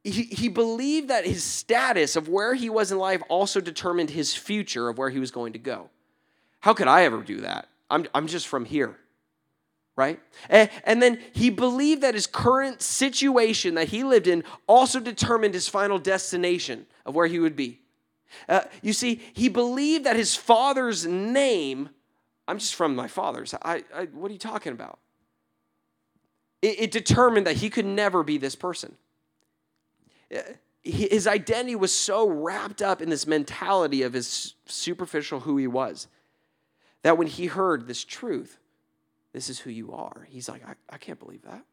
[0.03, 4.35] he, he believed that his status of where he was in life also determined his
[4.35, 5.89] future of where he was going to go.
[6.59, 7.69] How could I ever do that?
[7.89, 8.97] I'm, I'm just from here,
[9.95, 10.19] right?
[10.49, 15.53] And, and then he believed that his current situation that he lived in also determined
[15.53, 17.79] his final destination of where he would be.
[18.49, 21.89] Uh, you see, he believed that his father's name,
[22.47, 23.53] I'm just from my father's.
[23.61, 24.99] I, I, what are you talking about?
[26.61, 28.95] It, it determined that he could never be this person
[30.83, 36.07] his identity was so wrapped up in this mentality of his superficial who he was
[37.03, 38.59] that when he heard this truth,
[39.31, 41.63] this is who you are, he's like, I, I can't believe that.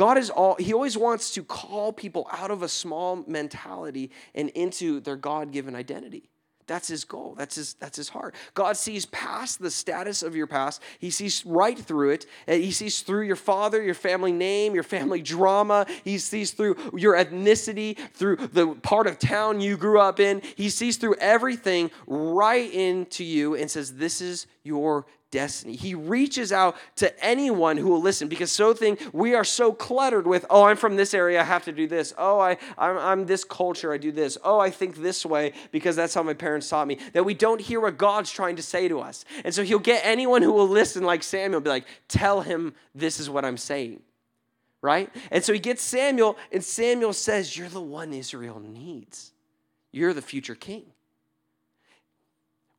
[0.00, 4.48] God is all, he always wants to call people out of a small mentality and
[4.48, 6.30] into their God given identity.
[6.66, 7.34] That's his goal.
[7.36, 8.34] That's his, that's his heart.
[8.54, 10.80] God sees past the status of your past.
[11.00, 12.26] He sees right through it.
[12.48, 15.84] Uh, he sees through your father, your family name, your family drama.
[16.02, 20.40] He sees through your ethnicity, through the part of town you grew up in.
[20.56, 25.76] He sees through everything right into you and says, This is your destiny.
[25.76, 30.26] He reaches out to anyone who will listen because so think we are so cluttered
[30.26, 32.12] with, oh, I'm from this area, I have to do this.
[32.18, 34.36] Oh, I, I'm, I'm this culture, I do this.
[34.44, 36.98] Oh, I think this way because that's how my parents taught me.
[37.12, 39.24] That we don't hear what God's trying to say to us.
[39.44, 43.20] And so he'll get anyone who will listen like Samuel, be like, tell him this
[43.20, 44.02] is what I'm saying.
[44.82, 45.10] Right?
[45.30, 49.32] And so he gets Samuel, and Samuel says, You're the one Israel needs.
[49.92, 50.84] You're the future king.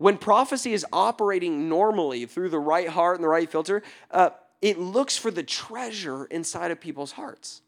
[0.02, 4.80] When prophecy is operating normally through the right heart and the right filter, uh, it
[4.80, 7.62] looks for the treasure inside of people's hearts.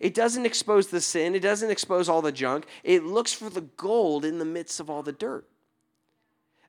[0.00, 2.64] It doesn't expose the sin, it doesn't expose all the junk.
[2.84, 5.46] It looks for the gold in the midst of all the dirt.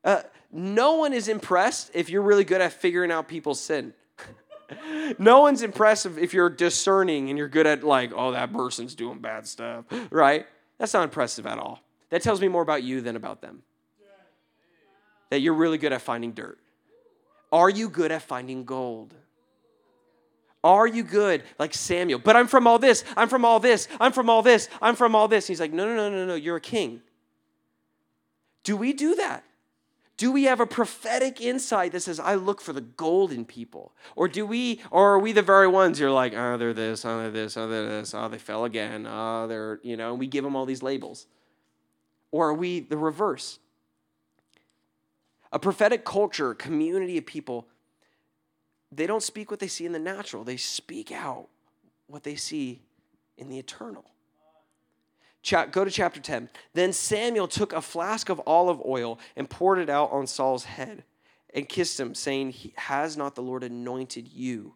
[0.03, 3.93] Uh, no one is impressed if you're really good at figuring out people's sin.
[5.17, 9.19] no one's impressed if you're discerning and you're good at, like, oh, that person's doing
[9.19, 10.45] bad stuff, right?
[10.77, 11.79] That's not impressive at all.
[12.09, 13.63] That tells me more about you than about them
[15.29, 16.59] that you're really good at finding dirt?
[17.51, 19.13] Are you good at finding gold?
[20.63, 22.19] Are you good like Samuel?
[22.19, 25.15] But I'm from all this, I'm from all this, I'm from all this, I'm from
[25.15, 25.45] all this.
[25.45, 27.01] He's like, no, no, no, no, no, you're a king.
[28.63, 29.43] Do we do that?
[30.17, 33.91] Do we have a prophetic insight that says, I look for the gold in people?
[34.15, 37.19] Or do we, or are we the very ones you're like, oh, they're this, oh,
[37.19, 40.27] they're this, oh, they're this, oh, they fell again, oh, they're, you know, and we
[40.27, 41.27] give them all these labels?
[42.31, 43.59] Or are we the reverse?
[45.55, 47.65] A prophetic culture, community of people,
[48.91, 51.47] they don't speak what they see in the natural, they speak out
[52.07, 52.81] what they see
[53.37, 54.03] in the eternal.
[55.43, 56.49] Cha- go to chapter 10.
[56.73, 61.05] Then Samuel took a flask of olive oil and poured it out on Saul's head
[61.53, 64.73] and kissed him, saying, Has not the Lord anointed you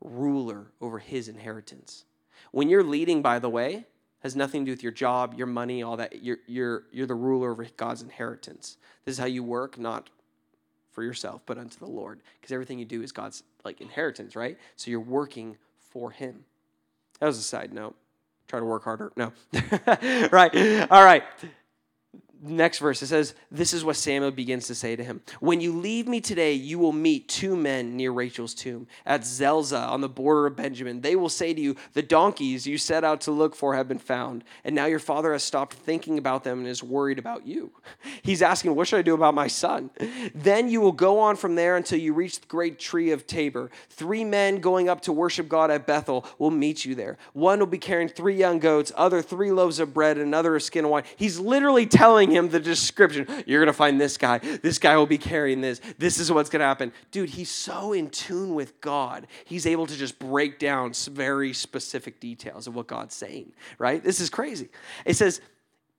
[0.00, 2.06] ruler over his inheritance?
[2.50, 3.84] When you're leading, by the way,
[4.20, 6.22] has nothing to do with your job, your money, all that.
[6.22, 8.76] You're, you're, you're the ruler over God's inheritance.
[9.04, 10.10] This is how you work, not
[10.90, 12.20] for yourself, but unto the Lord.
[12.40, 14.58] Because everything you do is God's like inheritance, right?
[14.76, 16.44] So you're working for Him.
[17.20, 17.96] That was a side note.
[18.48, 19.12] Try to work harder.
[19.16, 19.32] No.
[20.32, 20.90] right.
[20.90, 21.22] All right.
[22.42, 25.20] Next verse, it says, This is what Samuel begins to say to him.
[25.40, 29.88] When you leave me today, you will meet two men near Rachel's tomb at Zelzah
[29.88, 31.00] on the border of Benjamin.
[31.00, 33.98] They will say to you, The donkeys you set out to look for have been
[33.98, 34.44] found.
[34.64, 37.72] And now your father has stopped thinking about them and is worried about you.
[38.22, 39.90] He's asking, What should I do about my son?
[40.34, 43.70] Then you will go on from there until you reach the great tree of Tabor.
[43.88, 47.18] Three men going up to worship God at Bethel will meet you there.
[47.32, 50.60] One will be carrying three young goats, other three loaves of bread, and another a
[50.60, 51.04] skin of wine.
[51.16, 53.26] He's literally telling him the description.
[53.46, 54.38] You're going to find this guy.
[54.38, 55.80] This guy will be carrying this.
[55.98, 56.92] This is what's going to happen.
[57.10, 59.26] Dude, he's so in tune with God.
[59.44, 64.02] He's able to just break down very specific details of what God's saying, right?
[64.02, 64.68] This is crazy.
[65.04, 65.40] It says,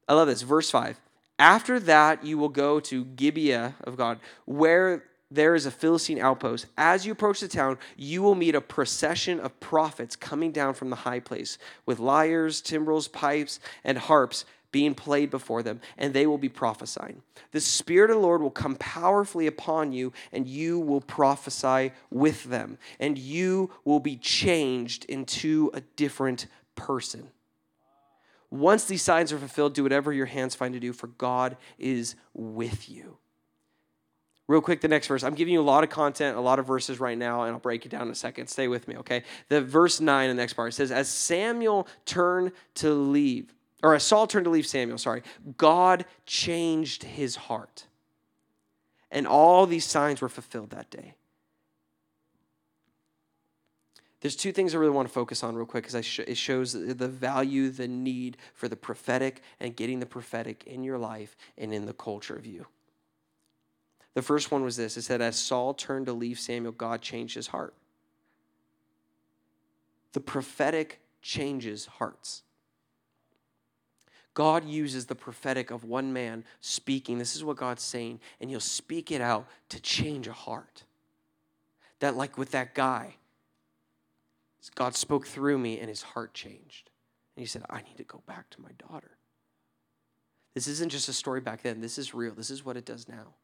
[0.08, 1.00] I love this, verse 5.
[1.38, 6.66] After that, you will go to Gibeah of God, where there is a Philistine outpost.
[6.78, 10.90] As you approach the town, you will meet a procession of prophets coming down from
[10.90, 16.28] the high place with lyres, timbrels, pipes, and harps being played before them, and they
[16.28, 17.22] will be prophesying.
[17.52, 22.44] The Spirit of the Lord will come powerfully upon you, and you will prophesy with
[22.46, 27.30] them, and you will be changed into a different person.
[28.52, 32.16] Once these signs are fulfilled, do whatever your hands find to do, for God is
[32.34, 33.18] with you.
[34.48, 35.24] Real quick, the next verse.
[35.24, 37.60] I'm giving you a lot of content, a lot of verses right now, and I'll
[37.60, 38.48] break it down in a second.
[38.48, 39.22] Stay with me, okay?
[39.48, 44.04] The verse 9 in the next part says, As Samuel turned to leave, or as
[44.04, 45.24] Saul turned to leave Samuel, sorry,
[45.58, 47.86] God changed his heart.
[49.12, 51.16] And all these signs were fulfilled that day.
[54.22, 56.74] There's two things I really want to focus on real quick because sh- it shows
[56.74, 61.74] the value, the need for the prophetic and getting the prophetic in your life and
[61.74, 62.68] in the culture of you.
[64.16, 67.36] The first one was this it said, As Saul turned to leave Samuel, God changed
[67.36, 67.74] his heart.
[70.12, 72.44] The prophetic changes hearts.
[74.34, 77.18] God uses the prophetic of one man speaking.
[77.18, 80.84] This is what God's saying, and you'll speak it out to change a heart.
[82.00, 83.16] That, like with that guy,
[84.76, 86.90] God spoke through me and his heart changed.
[87.36, 89.12] And he said, I need to go back to my daughter.
[90.54, 92.34] This isn't just a story back then, this is real.
[92.34, 93.36] This is what it does now.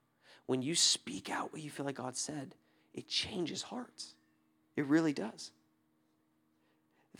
[0.45, 2.55] When you speak out what you feel like God said,
[2.93, 4.13] it changes hearts.
[4.75, 5.51] It really does.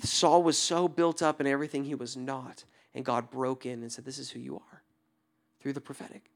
[0.01, 3.91] Saul was so built up in everything he was not, and God broke in and
[3.91, 4.81] said, This is who you are
[5.60, 6.31] through the prophetic.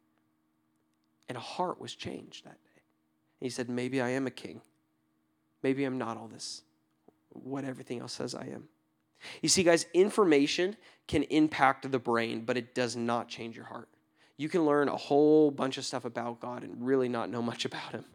[1.27, 2.81] And a heart was changed that day.
[3.39, 4.61] And he said, Maybe I am a king.
[5.63, 6.61] Maybe I'm not all this
[7.31, 8.67] what everything else says I am.
[9.41, 10.75] You see, guys, information
[11.07, 13.89] can impact the brain, but it does not change your heart.
[14.37, 17.65] You can learn a whole bunch of stuff about God and really not know much
[17.65, 18.05] about Him.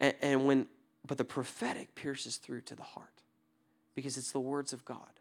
[0.00, 0.66] And, and when,
[1.06, 3.22] but the prophetic pierces through to the heart
[3.94, 5.20] because it's the words of God,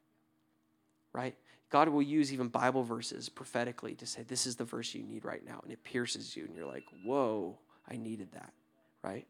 [1.14, 1.36] right?
[1.70, 5.26] God will use even Bible verses prophetically to say, This is the verse you need
[5.26, 5.60] right now.
[5.64, 7.58] And it pierces you, and you're like, Whoa,
[7.90, 8.54] I needed that,
[9.04, 9.26] right?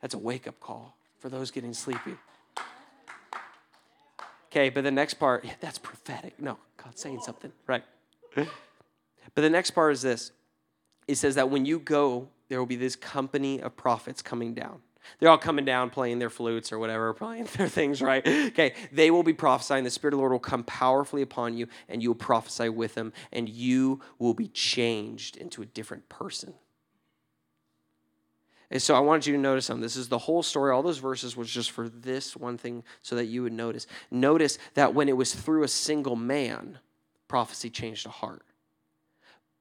[0.00, 2.16] That's a wake up call for those getting sleepy.
[4.46, 6.40] Okay, but the next part, yeah, that's prophetic.
[6.40, 7.84] No, God's saying something, right?
[8.34, 10.32] but the next part is this
[11.06, 14.80] it says that when you go, there will be this company of prophets coming down.
[15.18, 18.26] They're all coming down playing their flutes or whatever, playing their things, right?
[18.26, 19.84] Okay, they will be prophesying.
[19.84, 22.94] The Spirit of the Lord will come powerfully upon you, and you will prophesy with
[22.94, 26.54] them, and you will be changed into a different person.
[28.70, 29.82] And so I wanted you to notice something.
[29.82, 30.70] This is the whole story.
[30.70, 33.88] All those verses was just for this one thing so that you would notice.
[34.12, 36.78] Notice that when it was through a single man,
[37.26, 38.42] prophecy changed a heart.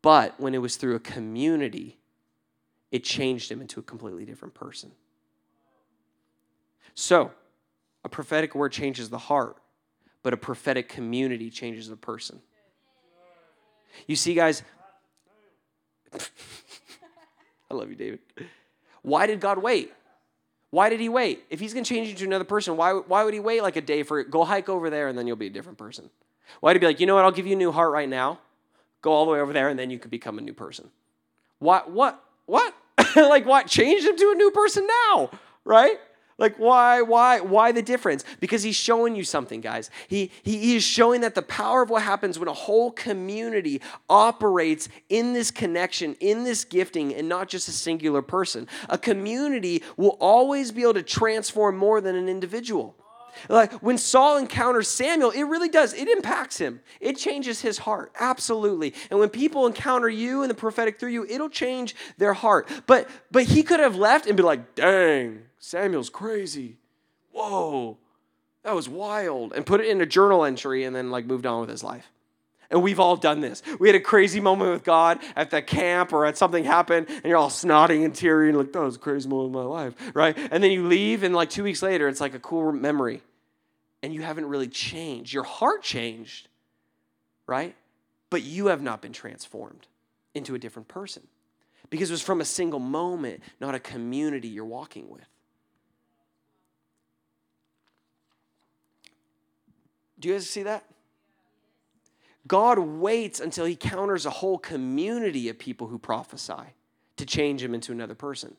[0.04, 1.98] But when it was through a community,
[2.92, 4.92] it changed him into a completely different person.
[7.00, 7.32] So,
[8.04, 9.56] a prophetic word changes the heart,
[10.22, 12.42] but a prophetic community changes the person.
[14.06, 14.64] You see, guys,
[17.72, 18.20] I love you, David.
[19.02, 19.94] Why did God wait?
[20.72, 21.46] Why did he wait?
[21.50, 23.78] If he's going to change you to another person, why, why would he wait like
[23.78, 24.22] a day for?
[24.26, 26.10] Go hike over there and then you'll be a different person.
[26.60, 28.10] Why did he be like, you know what, I'll give you a new heart right
[28.10, 28.40] now.
[29.02, 30.90] Go all the way over there and then you could become a new person.
[31.60, 32.76] What, what, what?
[33.16, 33.68] like what?
[33.68, 35.30] Change him to a new person now,
[35.64, 35.98] right?
[36.40, 38.24] Like why, why, why the difference?
[38.40, 39.92] Because he's showing you something, guys.
[40.08, 44.88] He, he, is showing that the power of what happens when a whole community operates
[45.10, 48.68] in this connection, in this gifting, and not just a singular person.
[48.88, 52.96] A community will always be able to transform more than an individual.
[53.48, 55.94] Like when Saul encounters Samuel, it really does.
[55.94, 56.82] It impacts him.
[57.00, 58.12] It changes his heart.
[58.20, 58.94] Absolutely.
[59.10, 62.70] And when people encounter you and the prophetic through you, it'll change their heart.
[62.88, 66.78] But but he could have left and be like, dang, Samuel's crazy.
[67.32, 67.98] Whoa,
[68.64, 69.54] that was wild.
[69.54, 72.10] And put it in a journal entry and then like moved on with his life.
[72.72, 73.64] And we've all done this.
[73.80, 77.26] We had a crazy moment with God at the camp or at something happened, and
[77.26, 79.96] you're all snotting and teary and like, that was a crazy moment of my life,
[80.14, 80.38] right?
[80.52, 83.24] And then you leave, and like two weeks later, it's like a cool memory.
[84.04, 85.34] And you haven't really changed.
[85.34, 86.48] Your heart changed,
[87.48, 87.76] right?
[88.30, 89.88] But you have not been transformed
[90.36, 91.28] into a different person
[91.90, 95.28] because it was from a single moment, not a community you're walking with.
[100.20, 100.86] Do you guys see that?
[102.48, 106.74] God waits until he counters a whole community of people who prophesy
[107.18, 108.56] to change him into another person.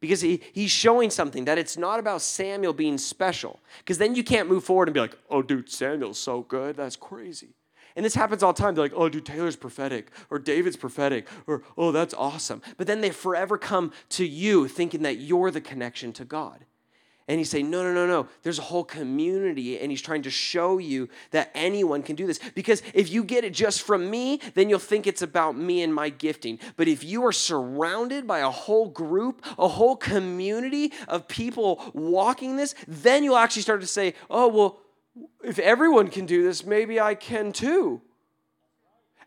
[0.00, 3.60] Because he, he's showing something that it's not about Samuel being special.
[3.78, 6.76] Because then you can't move forward and be like, oh, dude, Samuel's so good.
[6.76, 7.54] That's crazy.
[7.94, 8.74] And this happens all the time.
[8.74, 12.62] They're like, oh, dude, Taylor's prophetic, or David's prophetic, or oh, that's awesome.
[12.76, 16.64] But then they forever come to you thinking that you're the connection to God.
[17.32, 18.28] And he's saying, no, no, no, no.
[18.42, 22.38] There's a whole community, and he's trying to show you that anyone can do this.
[22.54, 25.94] Because if you get it just from me, then you'll think it's about me and
[25.94, 26.58] my gifting.
[26.76, 32.58] But if you are surrounded by a whole group, a whole community of people walking
[32.58, 34.80] this, then you'll actually start to say, oh, well,
[35.42, 38.02] if everyone can do this, maybe I can too.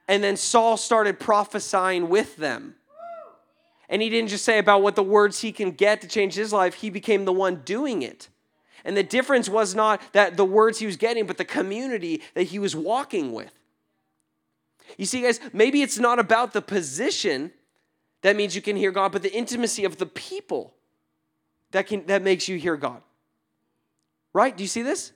[0.08, 2.76] And then Saul started prophesying with them.
[3.90, 6.52] And he didn't just say about what the words he can get to change his
[6.52, 8.30] life, he became the one doing it.
[8.84, 12.44] And the difference was not that the words he was getting, but the community that
[12.44, 13.52] he was walking with.
[14.98, 17.52] You see, guys, maybe it's not about the position
[18.22, 20.74] that means you can hear God, but the intimacy of the people
[21.72, 23.02] that, can, that makes you hear God.
[24.34, 24.56] Right?
[24.56, 25.12] Do you see this?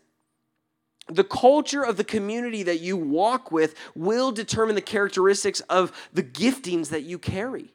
[1.10, 6.24] the culture of the community that you walk with will determine the characteristics of the
[6.24, 7.74] giftings that you carry.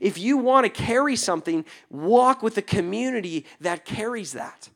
[0.00, 4.68] If you want to carry something, walk with a community that carries that.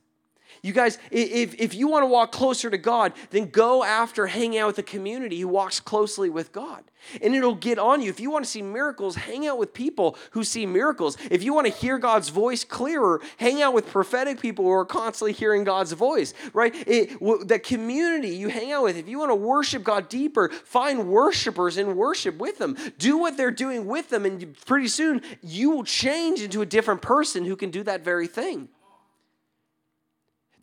[0.66, 4.58] You guys, if, if you want to walk closer to God, then go after hanging
[4.58, 6.82] out with a community who walks closely with God.
[7.22, 8.10] And it'll get on you.
[8.10, 11.16] If you want to see miracles, hang out with people who see miracles.
[11.30, 14.84] If you want to hear God's voice clearer, hang out with prophetic people who are
[14.84, 16.74] constantly hearing God's voice, right?
[16.74, 17.10] It,
[17.46, 21.76] the community you hang out with, if you want to worship God deeper, find worshipers
[21.76, 22.76] and worship with them.
[22.98, 27.02] Do what they're doing with them, and pretty soon you will change into a different
[27.02, 28.68] person who can do that very thing.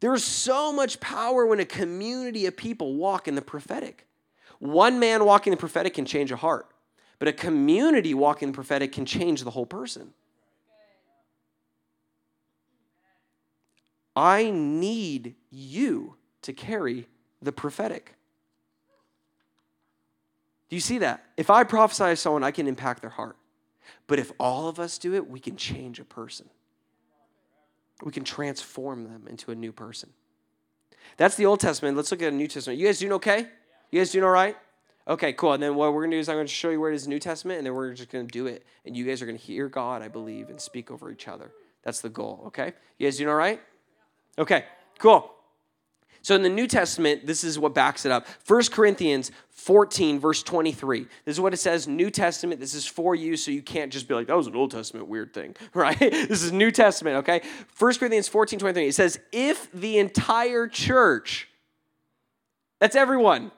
[0.03, 4.05] There's so much power when a community of people walk in the prophetic.
[4.59, 6.67] One man walking the prophetic can change a heart,
[7.19, 10.13] but a community walking the prophetic can change the whole person.
[14.13, 17.07] I need you to carry
[17.41, 18.15] the prophetic.
[20.67, 21.23] Do you see that?
[21.37, 23.37] If I prophesy to someone, I can impact their heart.
[24.07, 26.49] But if all of us do it, we can change a person
[28.01, 30.09] we can transform them into a new person.
[31.17, 31.95] That's the Old Testament.
[31.95, 32.79] Let's look at the New Testament.
[32.79, 33.47] You guys doing okay?
[33.91, 34.57] You guys doing all right?
[35.07, 35.53] Okay, cool.
[35.53, 36.95] And then what we're going to do is I'm going to show you where it
[36.95, 38.65] is New Testament, and then we're just going to do it.
[38.85, 41.51] And you guys are going to hear God, I believe, and speak over each other.
[41.83, 42.73] That's the goal, okay?
[42.97, 43.61] You guys doing all right?
[44.37, 44.65] Okay,
[44.99, 45.31] cool.
[46.23, 48.25] So in the New Testament, this is what backs it up.
[48.47, 51.05] 1 Corinthians 14, verse 23.
[51.25, 52.61] This is what it says New Testament.
[52.61, 55.07] This is for you, so you can't just be like, that was an Old Testament
[55.07, 55.99] weird thing, right?
[55.99, 57.41] this is New Testament, okay?
[57.77, 58.87] 1 Corinthians 14, 23.
[58.87, 61.49] It says, if the entire church,
[62.79, 63.51] that's everyone,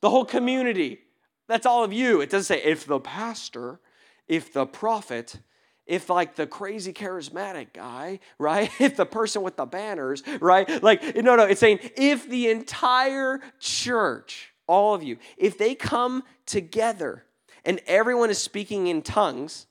[0.00, 1.00] the whole community,
[1.48, 2.22] that's all of you.
[2.22, 3.78] It doesn't say if the pastor,
[4.26, 5.36] if the prophet,
[5.86, 8.70] if like the crazy charismatic guy, right?
[8.80, 10.82] If the person with the banners, right?
[10.82, 16.22] Like, no, no, it's saying if the entire church, all of you, if they come
[16.44, 17.24] together
[17.64, 19.66] and everyone is speaking in tongues,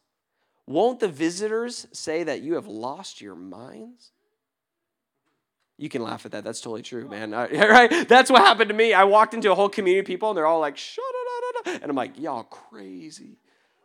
[0.67, 4.12] won't the visitors say that you have lost your minds?
[5.78, 6.43] You can laugh at that.
[6.43, 7.32] That's totally true, man.
[7.51, 8.08] Right?
[8.08, 8.93] That's what happened to me.
[8.93, 11.82] I walked into a whole community of people and they're all like, shut up.
[11.82, 13.38] And I'm like, y'all crazy.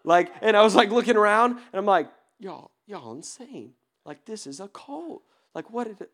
[0.04, 2.08] Like, and I was like looking around and I'm like,
[2.40, 3.74] y'all, y'all insane.
[4.04, 5.22] Like this is a cult.
[5.54, 6.10] Like what did it?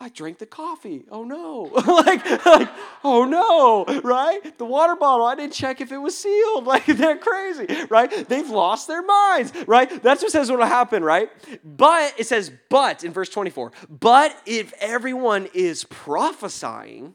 [0.00, 1.04] I drank the coffee.
[1.10, 1.62] Oh no.
[1.86, 2.68] like, like,
[3.02, 4.56] oh no, right?
[4.56, 6.66] The water bottle, I didn't check if it was sealed.
[6.68, 8.28] Like, they're crazy, right?
[8.28, 10.02] They've lost their minds, right?
[10.02, 11.30] That's what says what will happen, right?
[11.64, 17.14] But it says, but in verse 24, but if everyone is prophesying,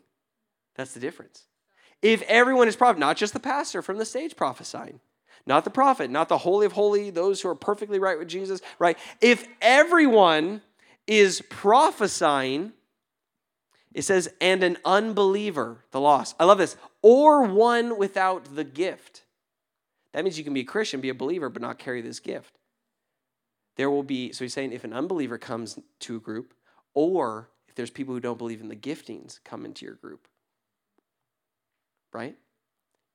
[0.76, 1.46] that's the difference.
[2.02, 5.00] If everyone is prophesying, not just the pastor from the stage prophesying,
[5.46, 8.62] not the prophet, not the holy of holy, those who are perfectly right with Jesus,
[8.80, 8.98] right?
[9.22, 10.62] If everyone
[11.08, 12.74] is prophesying,
[13.94, 16.36] it says, and an unbeliever, the lost.
[16.40, 16.78] I love this.
[17.02, 19.24] Or one without the gift.
[20.14, 22.58] That means you can be a Christian, be a believer, but not carry this gift.
[23.76, 26.54] There will be, so he's saying if an unbeliever comes to a group,
[26.94, 30.28] or if there's people who don't believe in the giftings come into your group.
[32.14, 32.38] right?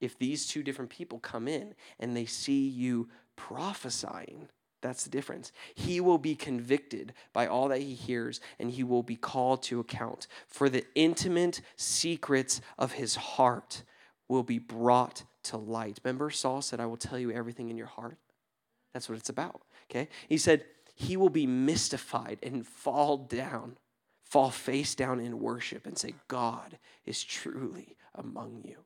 [0.01, 4.49] If these two different people come in and they see you prophesying,
[4.80, 5.53] that's the difference.
[5.74, 9.80] He will be convicted by all that he hears, and he will be called to
[9.80, 10.28] account.
[10.46, 13.82] For the intimate secrets of his heart
[14.28, 15.99] will be brought to light.
[16.05, 18.18] Remember, Saul said, I will tell you everything in your heart?
[18.92, 19.62] That's what it's about.
[19.90, 20.09] Okay?
[20.28, 23.78] He said, He will be mystified and fall down,
[24.22, 28.76] fall face down in worship and say, God is truly among you.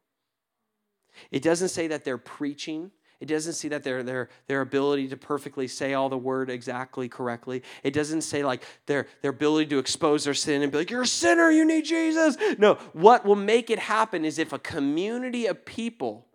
[1.31, 2.91] It doesn't say that they're preaching
[3.23, 7.09] it doesn't say that their, their, their ability to perfectly say all the word exactly
[7.09, 7.63] correctly.
[7.85, 11.03] It doesn't say like their, their ability to expose their sin and be like, you're
[11.03, 12.37] a sinner, you need Jesus.
[12.59, 16.27] No, what will make it happen is if a community of people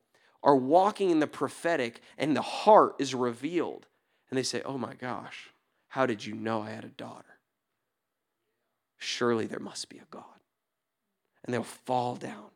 [0.41, 3.85] are walking in the prophetic and the heart is revealed
[4.29, 5.49] and they say, oh my gosh,
[5.89, 7.37] how did you know I had a daughter?
[8.97, 10.23] Surely there must be a God.
[11.43, 12.51] And they'll fall down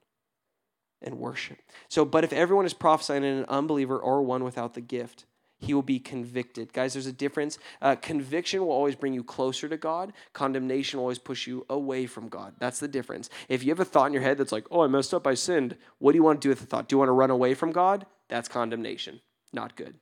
[1.01, 1.57] and worship.
[1.89, 5.25] So, but if everyone is prophesying in an unbeliever or one without the gift,
[5.59, 6.73] he will be convicted.
[6.73, 7.59] Guys, there's a difference.
[7.81, 10.11] Uh, conviction will always bring you closer to God.
[10.33, 12.55] Condemnation will always push you away from God.
[12.57, 13.29] That's the difference.
[13.47, 15.35] If you have a thought in your head that's like, oh, I messed up, I
[15.35, 16.89] sinned, what do you want to do with the thought?
[16.89, 18.07] Do you want to run away from God?
[18.27, 19.21] That's condemnation.
[19.53, 19.95] Not good.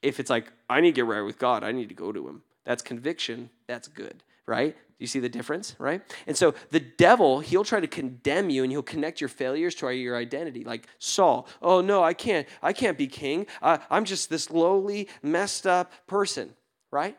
[0.00, 2.28] If it's like, I need to get right with God, I need to go to
[2.28, 3.50] Him, that's conviction.
[3.66, 4.76] That's good right?
[4.98, 6.02] You see the difference, right?
[6.26, 9.90] And so the devil, he'll try to condemn you and he'll connect your failures to
[9.90, 10.64] your identity.
[10.64, 13.46] Like Saul, oh no, I can't, I can't be king.
[13.62, 16.54] I'm just this lowly, messed up person,
[16.90, 17.16] right?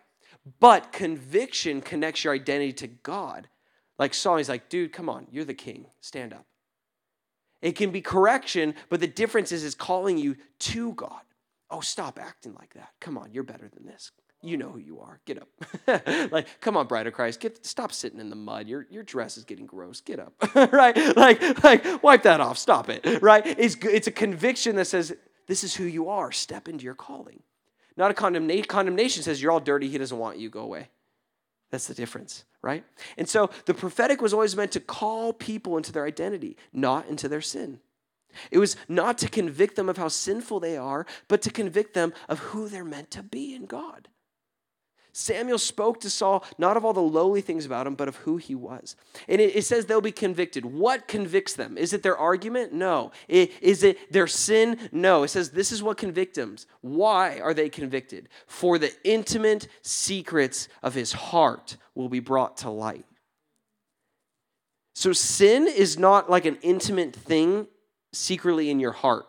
[0.59, 3.49] But conviction connects your identity to God.
[3.99, 5.87] Like Saul, he's like, dude, come on, you're the king.
[6.01, 6.45] Stand up.
[7.61, 11.21] It can be correction, but the difference is is calling you to God.
[11.69, 12.89] Oh, stop acting like that.
[13.01, 14.11] Come on, you're better than this
[14.47, 15.19] you know who you are.
[15.25, 16.31] Get up.
[16.31, 17.39] like, come on, bride of Christ.
[17.39, 18.67] Get stop sitting in the mud.
[18.67, 20.01] Your your dress is getting gross.
[20.01, 20.33] Get up.
[20.55, 20.95] right?
[21.15, 22.57] Like, like, wipe that off.
[22.57, 23.21] Stop it.
[23.21, 23.45] Right?
[23.45, 25.15] It's it's a conviction that says,
[25.47, 26.31] this is who you are.
[26.31, 27.41] Step into your calling.
[27.97, 28.65] Not a condemnation.
[28.65, 30.89] Condemnation says you're all dirty, he doesn't want you, go away.
[31.71, 32.83] That's the difference, right?
[33.17, 37.27] And so the prophetic was always meant to call people into their identity, not into
[37.27, 37.79] their sin.
[38.51, 42.13] It was not to convict them of how sinful they are, but to convict them
[42.27, 44.09] of who they're meant to be in God.
[45.17, 48.35] Samuel spoke to Saul not of all the lowly things about him, but of who
[48.35, 48.97] he was.
[49.29, 50.65] And it, it says they'll be convicted.
[50.65, 51.77] What convicts them?
[51.77, 52.73] Is it their argument?
[52.73, 53.13] No.
[53.29, 54.77] It, is it their sin?
[54.91, 55.23] No.
[55.23, 56.57] It says this is what convicts them.
[56.81, 58.27] Why are they convicted?
[58.45, 63.05] For the intimate secrets of his heart will be brought to light.
[64.95, 67.67] So sin is not like an intimate thing
[68.11, 69.27] secretly in your heart.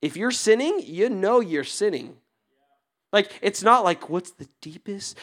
[0.00, 2.18] If you're sinning, you know you're sinning.
[3.12, 5.16] Like, it's not like, what's the deepest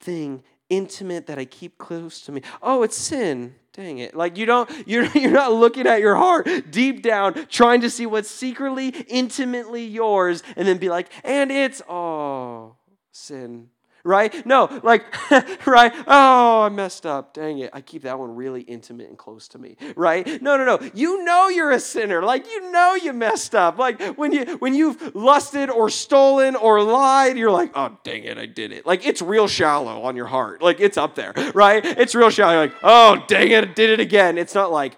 [0.00, 2.42] thing intimate that I keep close to me?
[2.62, 3.54] Oh, it's sin.
[3.72, 4.14] Dang it.
[4.14, 8.06] Like, you don't, you're, you're not looking at your heart deep down, trying to see
[8.06, 12.76] what's secretly, intimately yours, and then be like, and it's, oh,
[13.12, 13.68] sin
[14.04, 14.44] right?
[14.46, 15.04] No, like,
[15.66, 15.92] right?
[16.06, 17.34] Oh, I messed up.
[17.34, 17.70] Dang it.
[17.72, 20.26] I keep that one really intimate and close to me, right?
[20.42, 20.90] No, no, no.
[20.94, 22.22] You know you're a sinner.
[22.22, 23.78] Like, you know you messed up.
[23.78, 28.38] Like, when, you, when you've lusted or stolen or lied, you're like, oh, dang it,
[28.38, 28.86] I did it.
[28.86, 30.62] Like, it's real shallow on your heart.
[30.62, 31.84] Like, it's up there, right?
[31.84, 32.52] It's real shallow.
[32.52, 34.38] You're like, oh, dang it, I did it again.
[34.38, 34.96] It's not like,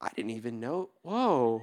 [0.00, 0.90] I didn't even know.
[1.02, 1.62] Whoa.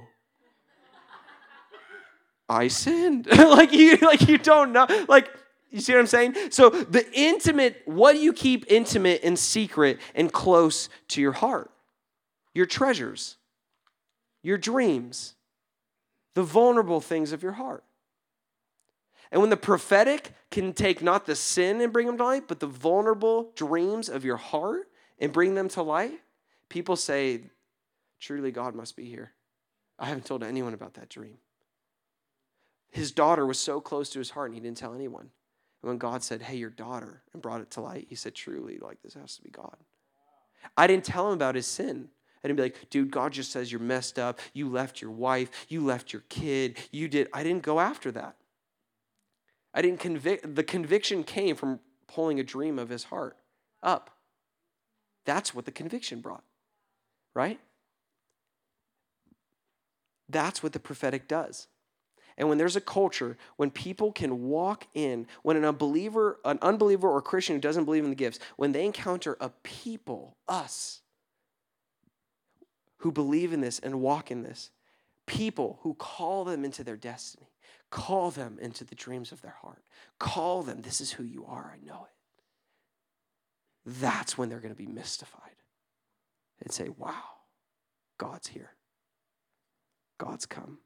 [2.50, 3.26] I sinned.
[3.30, 4.86] like you like you don't know.
[5.08, 5.30] Like
[5.70, 6.34] you see what I'm saying?
[6.50, 11.70] So, the intimate, what do you keep intimate and secret and close to your heart?
[12.54, 13.36] Your treasures,
[14.42, 15.34] your dreams,
[16.34, 17.84] the vulnerable things of your heart.
[19.30, 22.58] And when the prophetic can take not the sin and bring them to light, but
[22.58, 24.88] the vulnerable dreams of your heart
[25.20, 26.20] and bring them to light,
[26.68, 27.42] people say,
[28.18, 29.32] truly God must be here.
[30.00, 31.38] I haven't told anyone about that dream.
[32.90, 35.30] His daughter was so close to his heart and he didn't tell anyone.
[35.82, 38.78] And when God said, Hey, your daughter, and brought it to light, he said, Truly,
[38.78, 39.76] like this has to be God.
[40.76, 42.08] I didn't tell him about his sin.
[42.42, 44.40] I didn't be like, dude, God just says you're messed up.
[44.54, 45.50] You left your wife.
[45.68, 46.78] You left your kid.
[46.90, 47.28] You did.
[47.34, 48.36] I didn't go after that.
[49.74, 50.54] I didn't convict.
[50.54, 53.36] The conviction came from pulling a dream of his heart
[53.82, 54.10] up.
[55.26, 56.42] That's what the conviction brought,
[57.34, 57.60] right?
[60.28, 61.68] That's what the prophetic does.
[62.40, 67.06] And when there's a culture, when people can walk in, when an unbeliever, an unbeliever
[67.06, 71.02] or Christian who doesn't believe in the gifts, when they encounter a people, us,
[72.96, 74.70] who believe in this and walk in this,
[75.26, 77.50] people who call them into their destiny,
[77.90, 79.82] call them into the dreams of their heart,
[80.18, 82.40] call them, this is who you are, I know it.
[84.00, 85.56] That's when they're going to be mystified
[86.62, 87.12] and say, wow,
[88.16, 88.70] God's here.
[90.16, 90.78] God's come.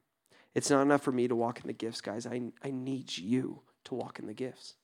[0.55, 2.25] It's not enough for me to walk in the gifts, guys.
[2.25, 4.75] I, I need you to walk in the gifts.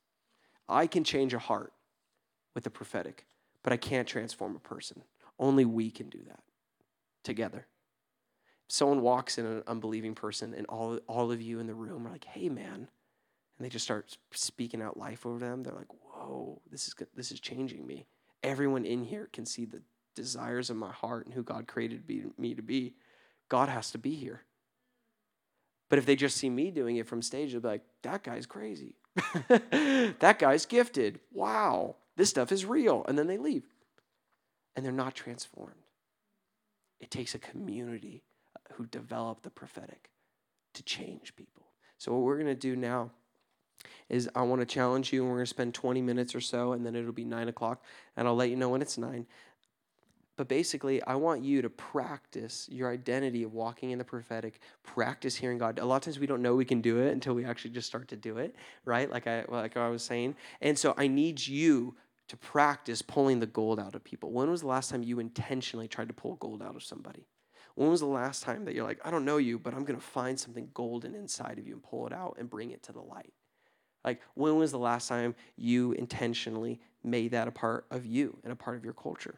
[0.67, 1.73] I can change a heart
[2.53, 3.25] with the prophetic,
[3.63, 5.03] but I can't transform a person.
[5.39, 6.41] Only we can do that
[7.23, 7.67] together.
[8.67, 12.05] If someone walks in an unbelieving person and all, all of you in the room
[12.05, 12.87] are like, hey, man,
[13.57, 17.07] and they just start speaking out life over them, they're like, whoa, this is, good.
[17.15, 18.07] this is changing me.
[18.43, 19.81] Everyone in here can see the
[20.15, 22.03] desires of my heart and who God created
[22.37, 22.95] me to be.
[23.47, 24.41] God has to be here.
[25.91, 28.45] But if they just see me doing it from stage, they'll be like, that guy's
[28.45, 28.95] crazy.
[29.49, 31.19] that guy's gifted.
[31.33, 33.03] Wow, this stuff is real.
[33.09, 33.63] And then they leave.
[34.73, 35.83] And they're not transformed.
[37.01, 38.23] It takes a community
[38.55, 40.09] uh, who develop the prophetic
[40.75, 41.63] to change people.
[41.97, 43.11] So, what we're going to do now
[44.07, 46.71] is I want to challenge you, and we're going to spend 20 minutes or so,
[46.71, 47.83] and then it'll be 9 o'clock,
[48.15, 49.25] and I'll let you know when it's 9.
[50.41, 55.35] But basically, I want you to practice your identity of walking in the prophetic, practice
[55.35, 55.77] hearing God.
[55.77, 57.85] A lot of times we don't know we can do it until we actually just
[57.85, 59.07] start to do it, right?
[59.07, 60.35] Like I like I was saying.
[60.59, 61.93] And so I need you
[62.27, 64.31] to practice pulling the gold out of people.
[64.31, 67.27] When was the last time you intentionally tried to pull gold out of somebody?
[67.75, 69.99] When was the last time that you're like, I don't know you, but I'm going
[69.99, 72.91] to find something golden inside of you and pull it out and bring it to
[72.91, 73.33] the light?
[74.03, 78.51] Like, when was the last time you intentionally made that a part of you and
[78.51, 79.35] a part of your culture?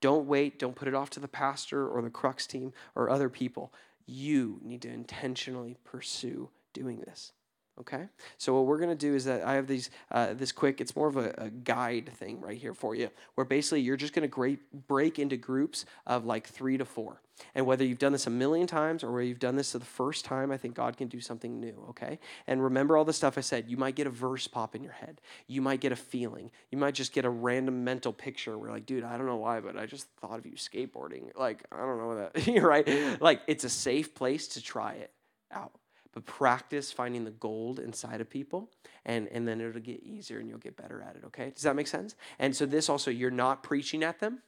[0.00, 0.58] Don't wait.
[0.58, 3.72] Don't put it off to the pastor or the crux team or other people.
[4.06, 7.32] You need to intentionally pursue doing this.
[7.80, 8.08] Okay,
[8.38, 10.80] so what we're gonna do is that I have these uh, this quick.
[10.80, 14.12] It's more of a, a, guide thing right here for you, where basically you're just
[14.12, 14.58] gonna great,
[14.88, 17.20] break into groups of like three to four.
[17.54, 19.84] And whether you've done this a million times or whether you've done this for the
[19.84, 21.86] first time, I think God can do something new.
[21.90, 22.18] Okay,
[22.48, 23.66] and remember all the stuff I said.
[23.68, 25.20] You might get a verse pop in your head.
[25.46, 26.50] You might get a feeling.
[26.72, 29.60] You might just get a random mental picture where like, dude, I don't know why,
[29.60, 31.30] but I just thought of you skateboarding.
[31.36, 32.48] Like I don't know that.
[32.48, 33.20] You're right?
[33.20, 35.12] Like it's a safe place to try it
[35.52, 35.78] out
[36.18, 38.68] but practice finding the gold inside of people
[39.06, 41.52] and, and then it'll get easier and you'll get better at it okay?
[41.54, 42.16] Does that make sense?
[42.40, 44.40] And so this also you're not preaching at them.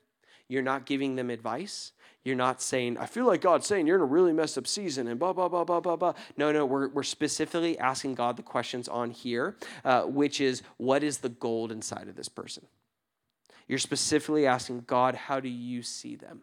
[0.48, 1.92] You're not giving them advice.
[2.24, 5.06] You're not saying i feel like god's saying you're in a really messed up season
[5.06, 6.14] and blah blah blah blah blah blah.
[6.36, 11.04] No no we're, we're specifically asking god the questions on here uh, which is what
[11.04, 12.66] is the gold inside of this person?
[13.68, 16.42] You're specifically asking god how do you see them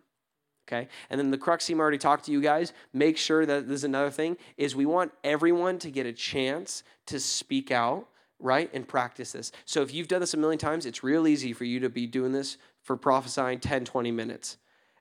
[0.67, 0.87] okay?
[1.09, 3.83] And then the crux team already talked to you guys make sure that this is
[3.83, 8.07] another thing is we want everyone to get a chance to speak out
[8.39, 9.51] right and practice this.
[9.65, 12.05] So if you've done this a million times it's real easy for you to be
[12.05, 14.57] doing this for prophesying 10 20 minutes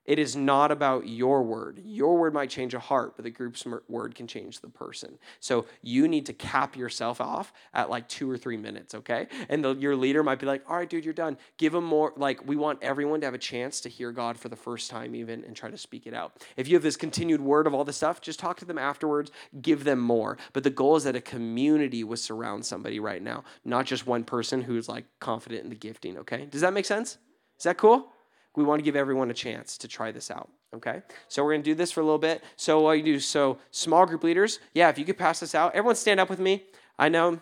[0.07, 1.81] it is not about your word.
[1.83, 5.19] Your word might change a heart, but the group's word can change the person.
[5.41, 9.27] So you need to cap yourself off at like two or three minutes, okay?
[9.49, 11.37] And the, your leader might be like, all right, dude, you're done.
[11.57, 12.13] Give them more.
[12.15, 15.13] Like, we want everyone to have a chance to hear God for the first time,
[15.13, 16.41] even, and try to speak it out.
[16.55, 19.31] If you have this continued word of all this stuff, just talk to them afterwards,
[19.61, 20.37] give them more.
[20.53, 24.23] But the goal is that a community would surround somebody right now, not just one
[24.23, 26.45] person who's like confident in the gifting, okay?
[26.45, 27.17] Does that make sense?
[27.57, 28.13] Is that cool?
[28.55, 30.49] We want to give everyone a chance to try this out.
[30.75, 32.43] Okay, so we're gonna do this for a little bit.
[32.55, 33.19] So what you do?
[33.19, 34.89] So small group leaders, yeah.
[34.89, 36.65] If you could pass this out, everyone stand up with me.
[36.99, 37.39] I know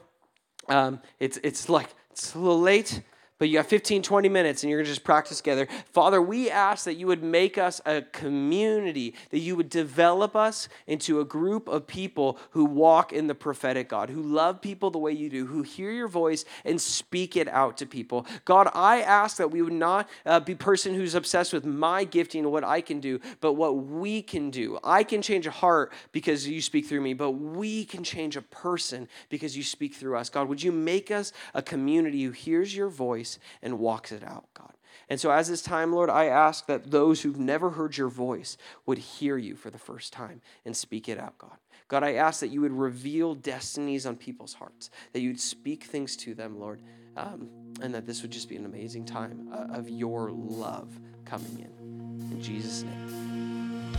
[0.68, 3.01] um, it's it's like it's a little late,
[3.38, 5.67] but you got 15, 20 minutes and you're going to just practice together.
[5.91, 10.69] Father, we ask that you would make us a community, that you would develop us
[10.88, 14.99] into a group of people who walk in the prophetic, God, who love people the
[14.99, 18.25] way you do, who hear your voice and speak it out to people.
[18.45, 22.43] God, I ask that we would not uh, be person who's obsessed with my gifting
[22.45, 24.79] and what I can do, but what we can do.
[24.81, 28.41] I can change a heart because you speak through me, but we can change a
[28.41, 30.29] person because you speak through us.
[30.29, 33.24] God, would you make us a community who hears your voice?
[33.26, 34.73] Voice and walks it out, God.
[35.09, 38.57] And so, as this time, Lord, I ask that those who've never heard your voice
[38.86, 41.57] would hear you for the first time and speak it out, God.
[41.88, 46.15] God, I ask that you would reveal destinies on people's hearts, that you'd speak things
[46.17, 46.82] to them, Lord,
[47.15, 47.49] um,
[47.82, 52.32] and that this would just be an amazing time uh, of your love coming in.
[52.32, 53.91] In Jesus' name.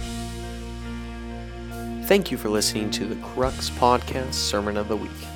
[2.06, 5.35] Thank you for listening to the Crux Podcast Sermon of the Week.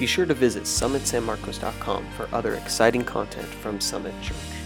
[0.00, 4.59] Be sure to visit summitsanmarcos.com for other exciting content from Summit Church.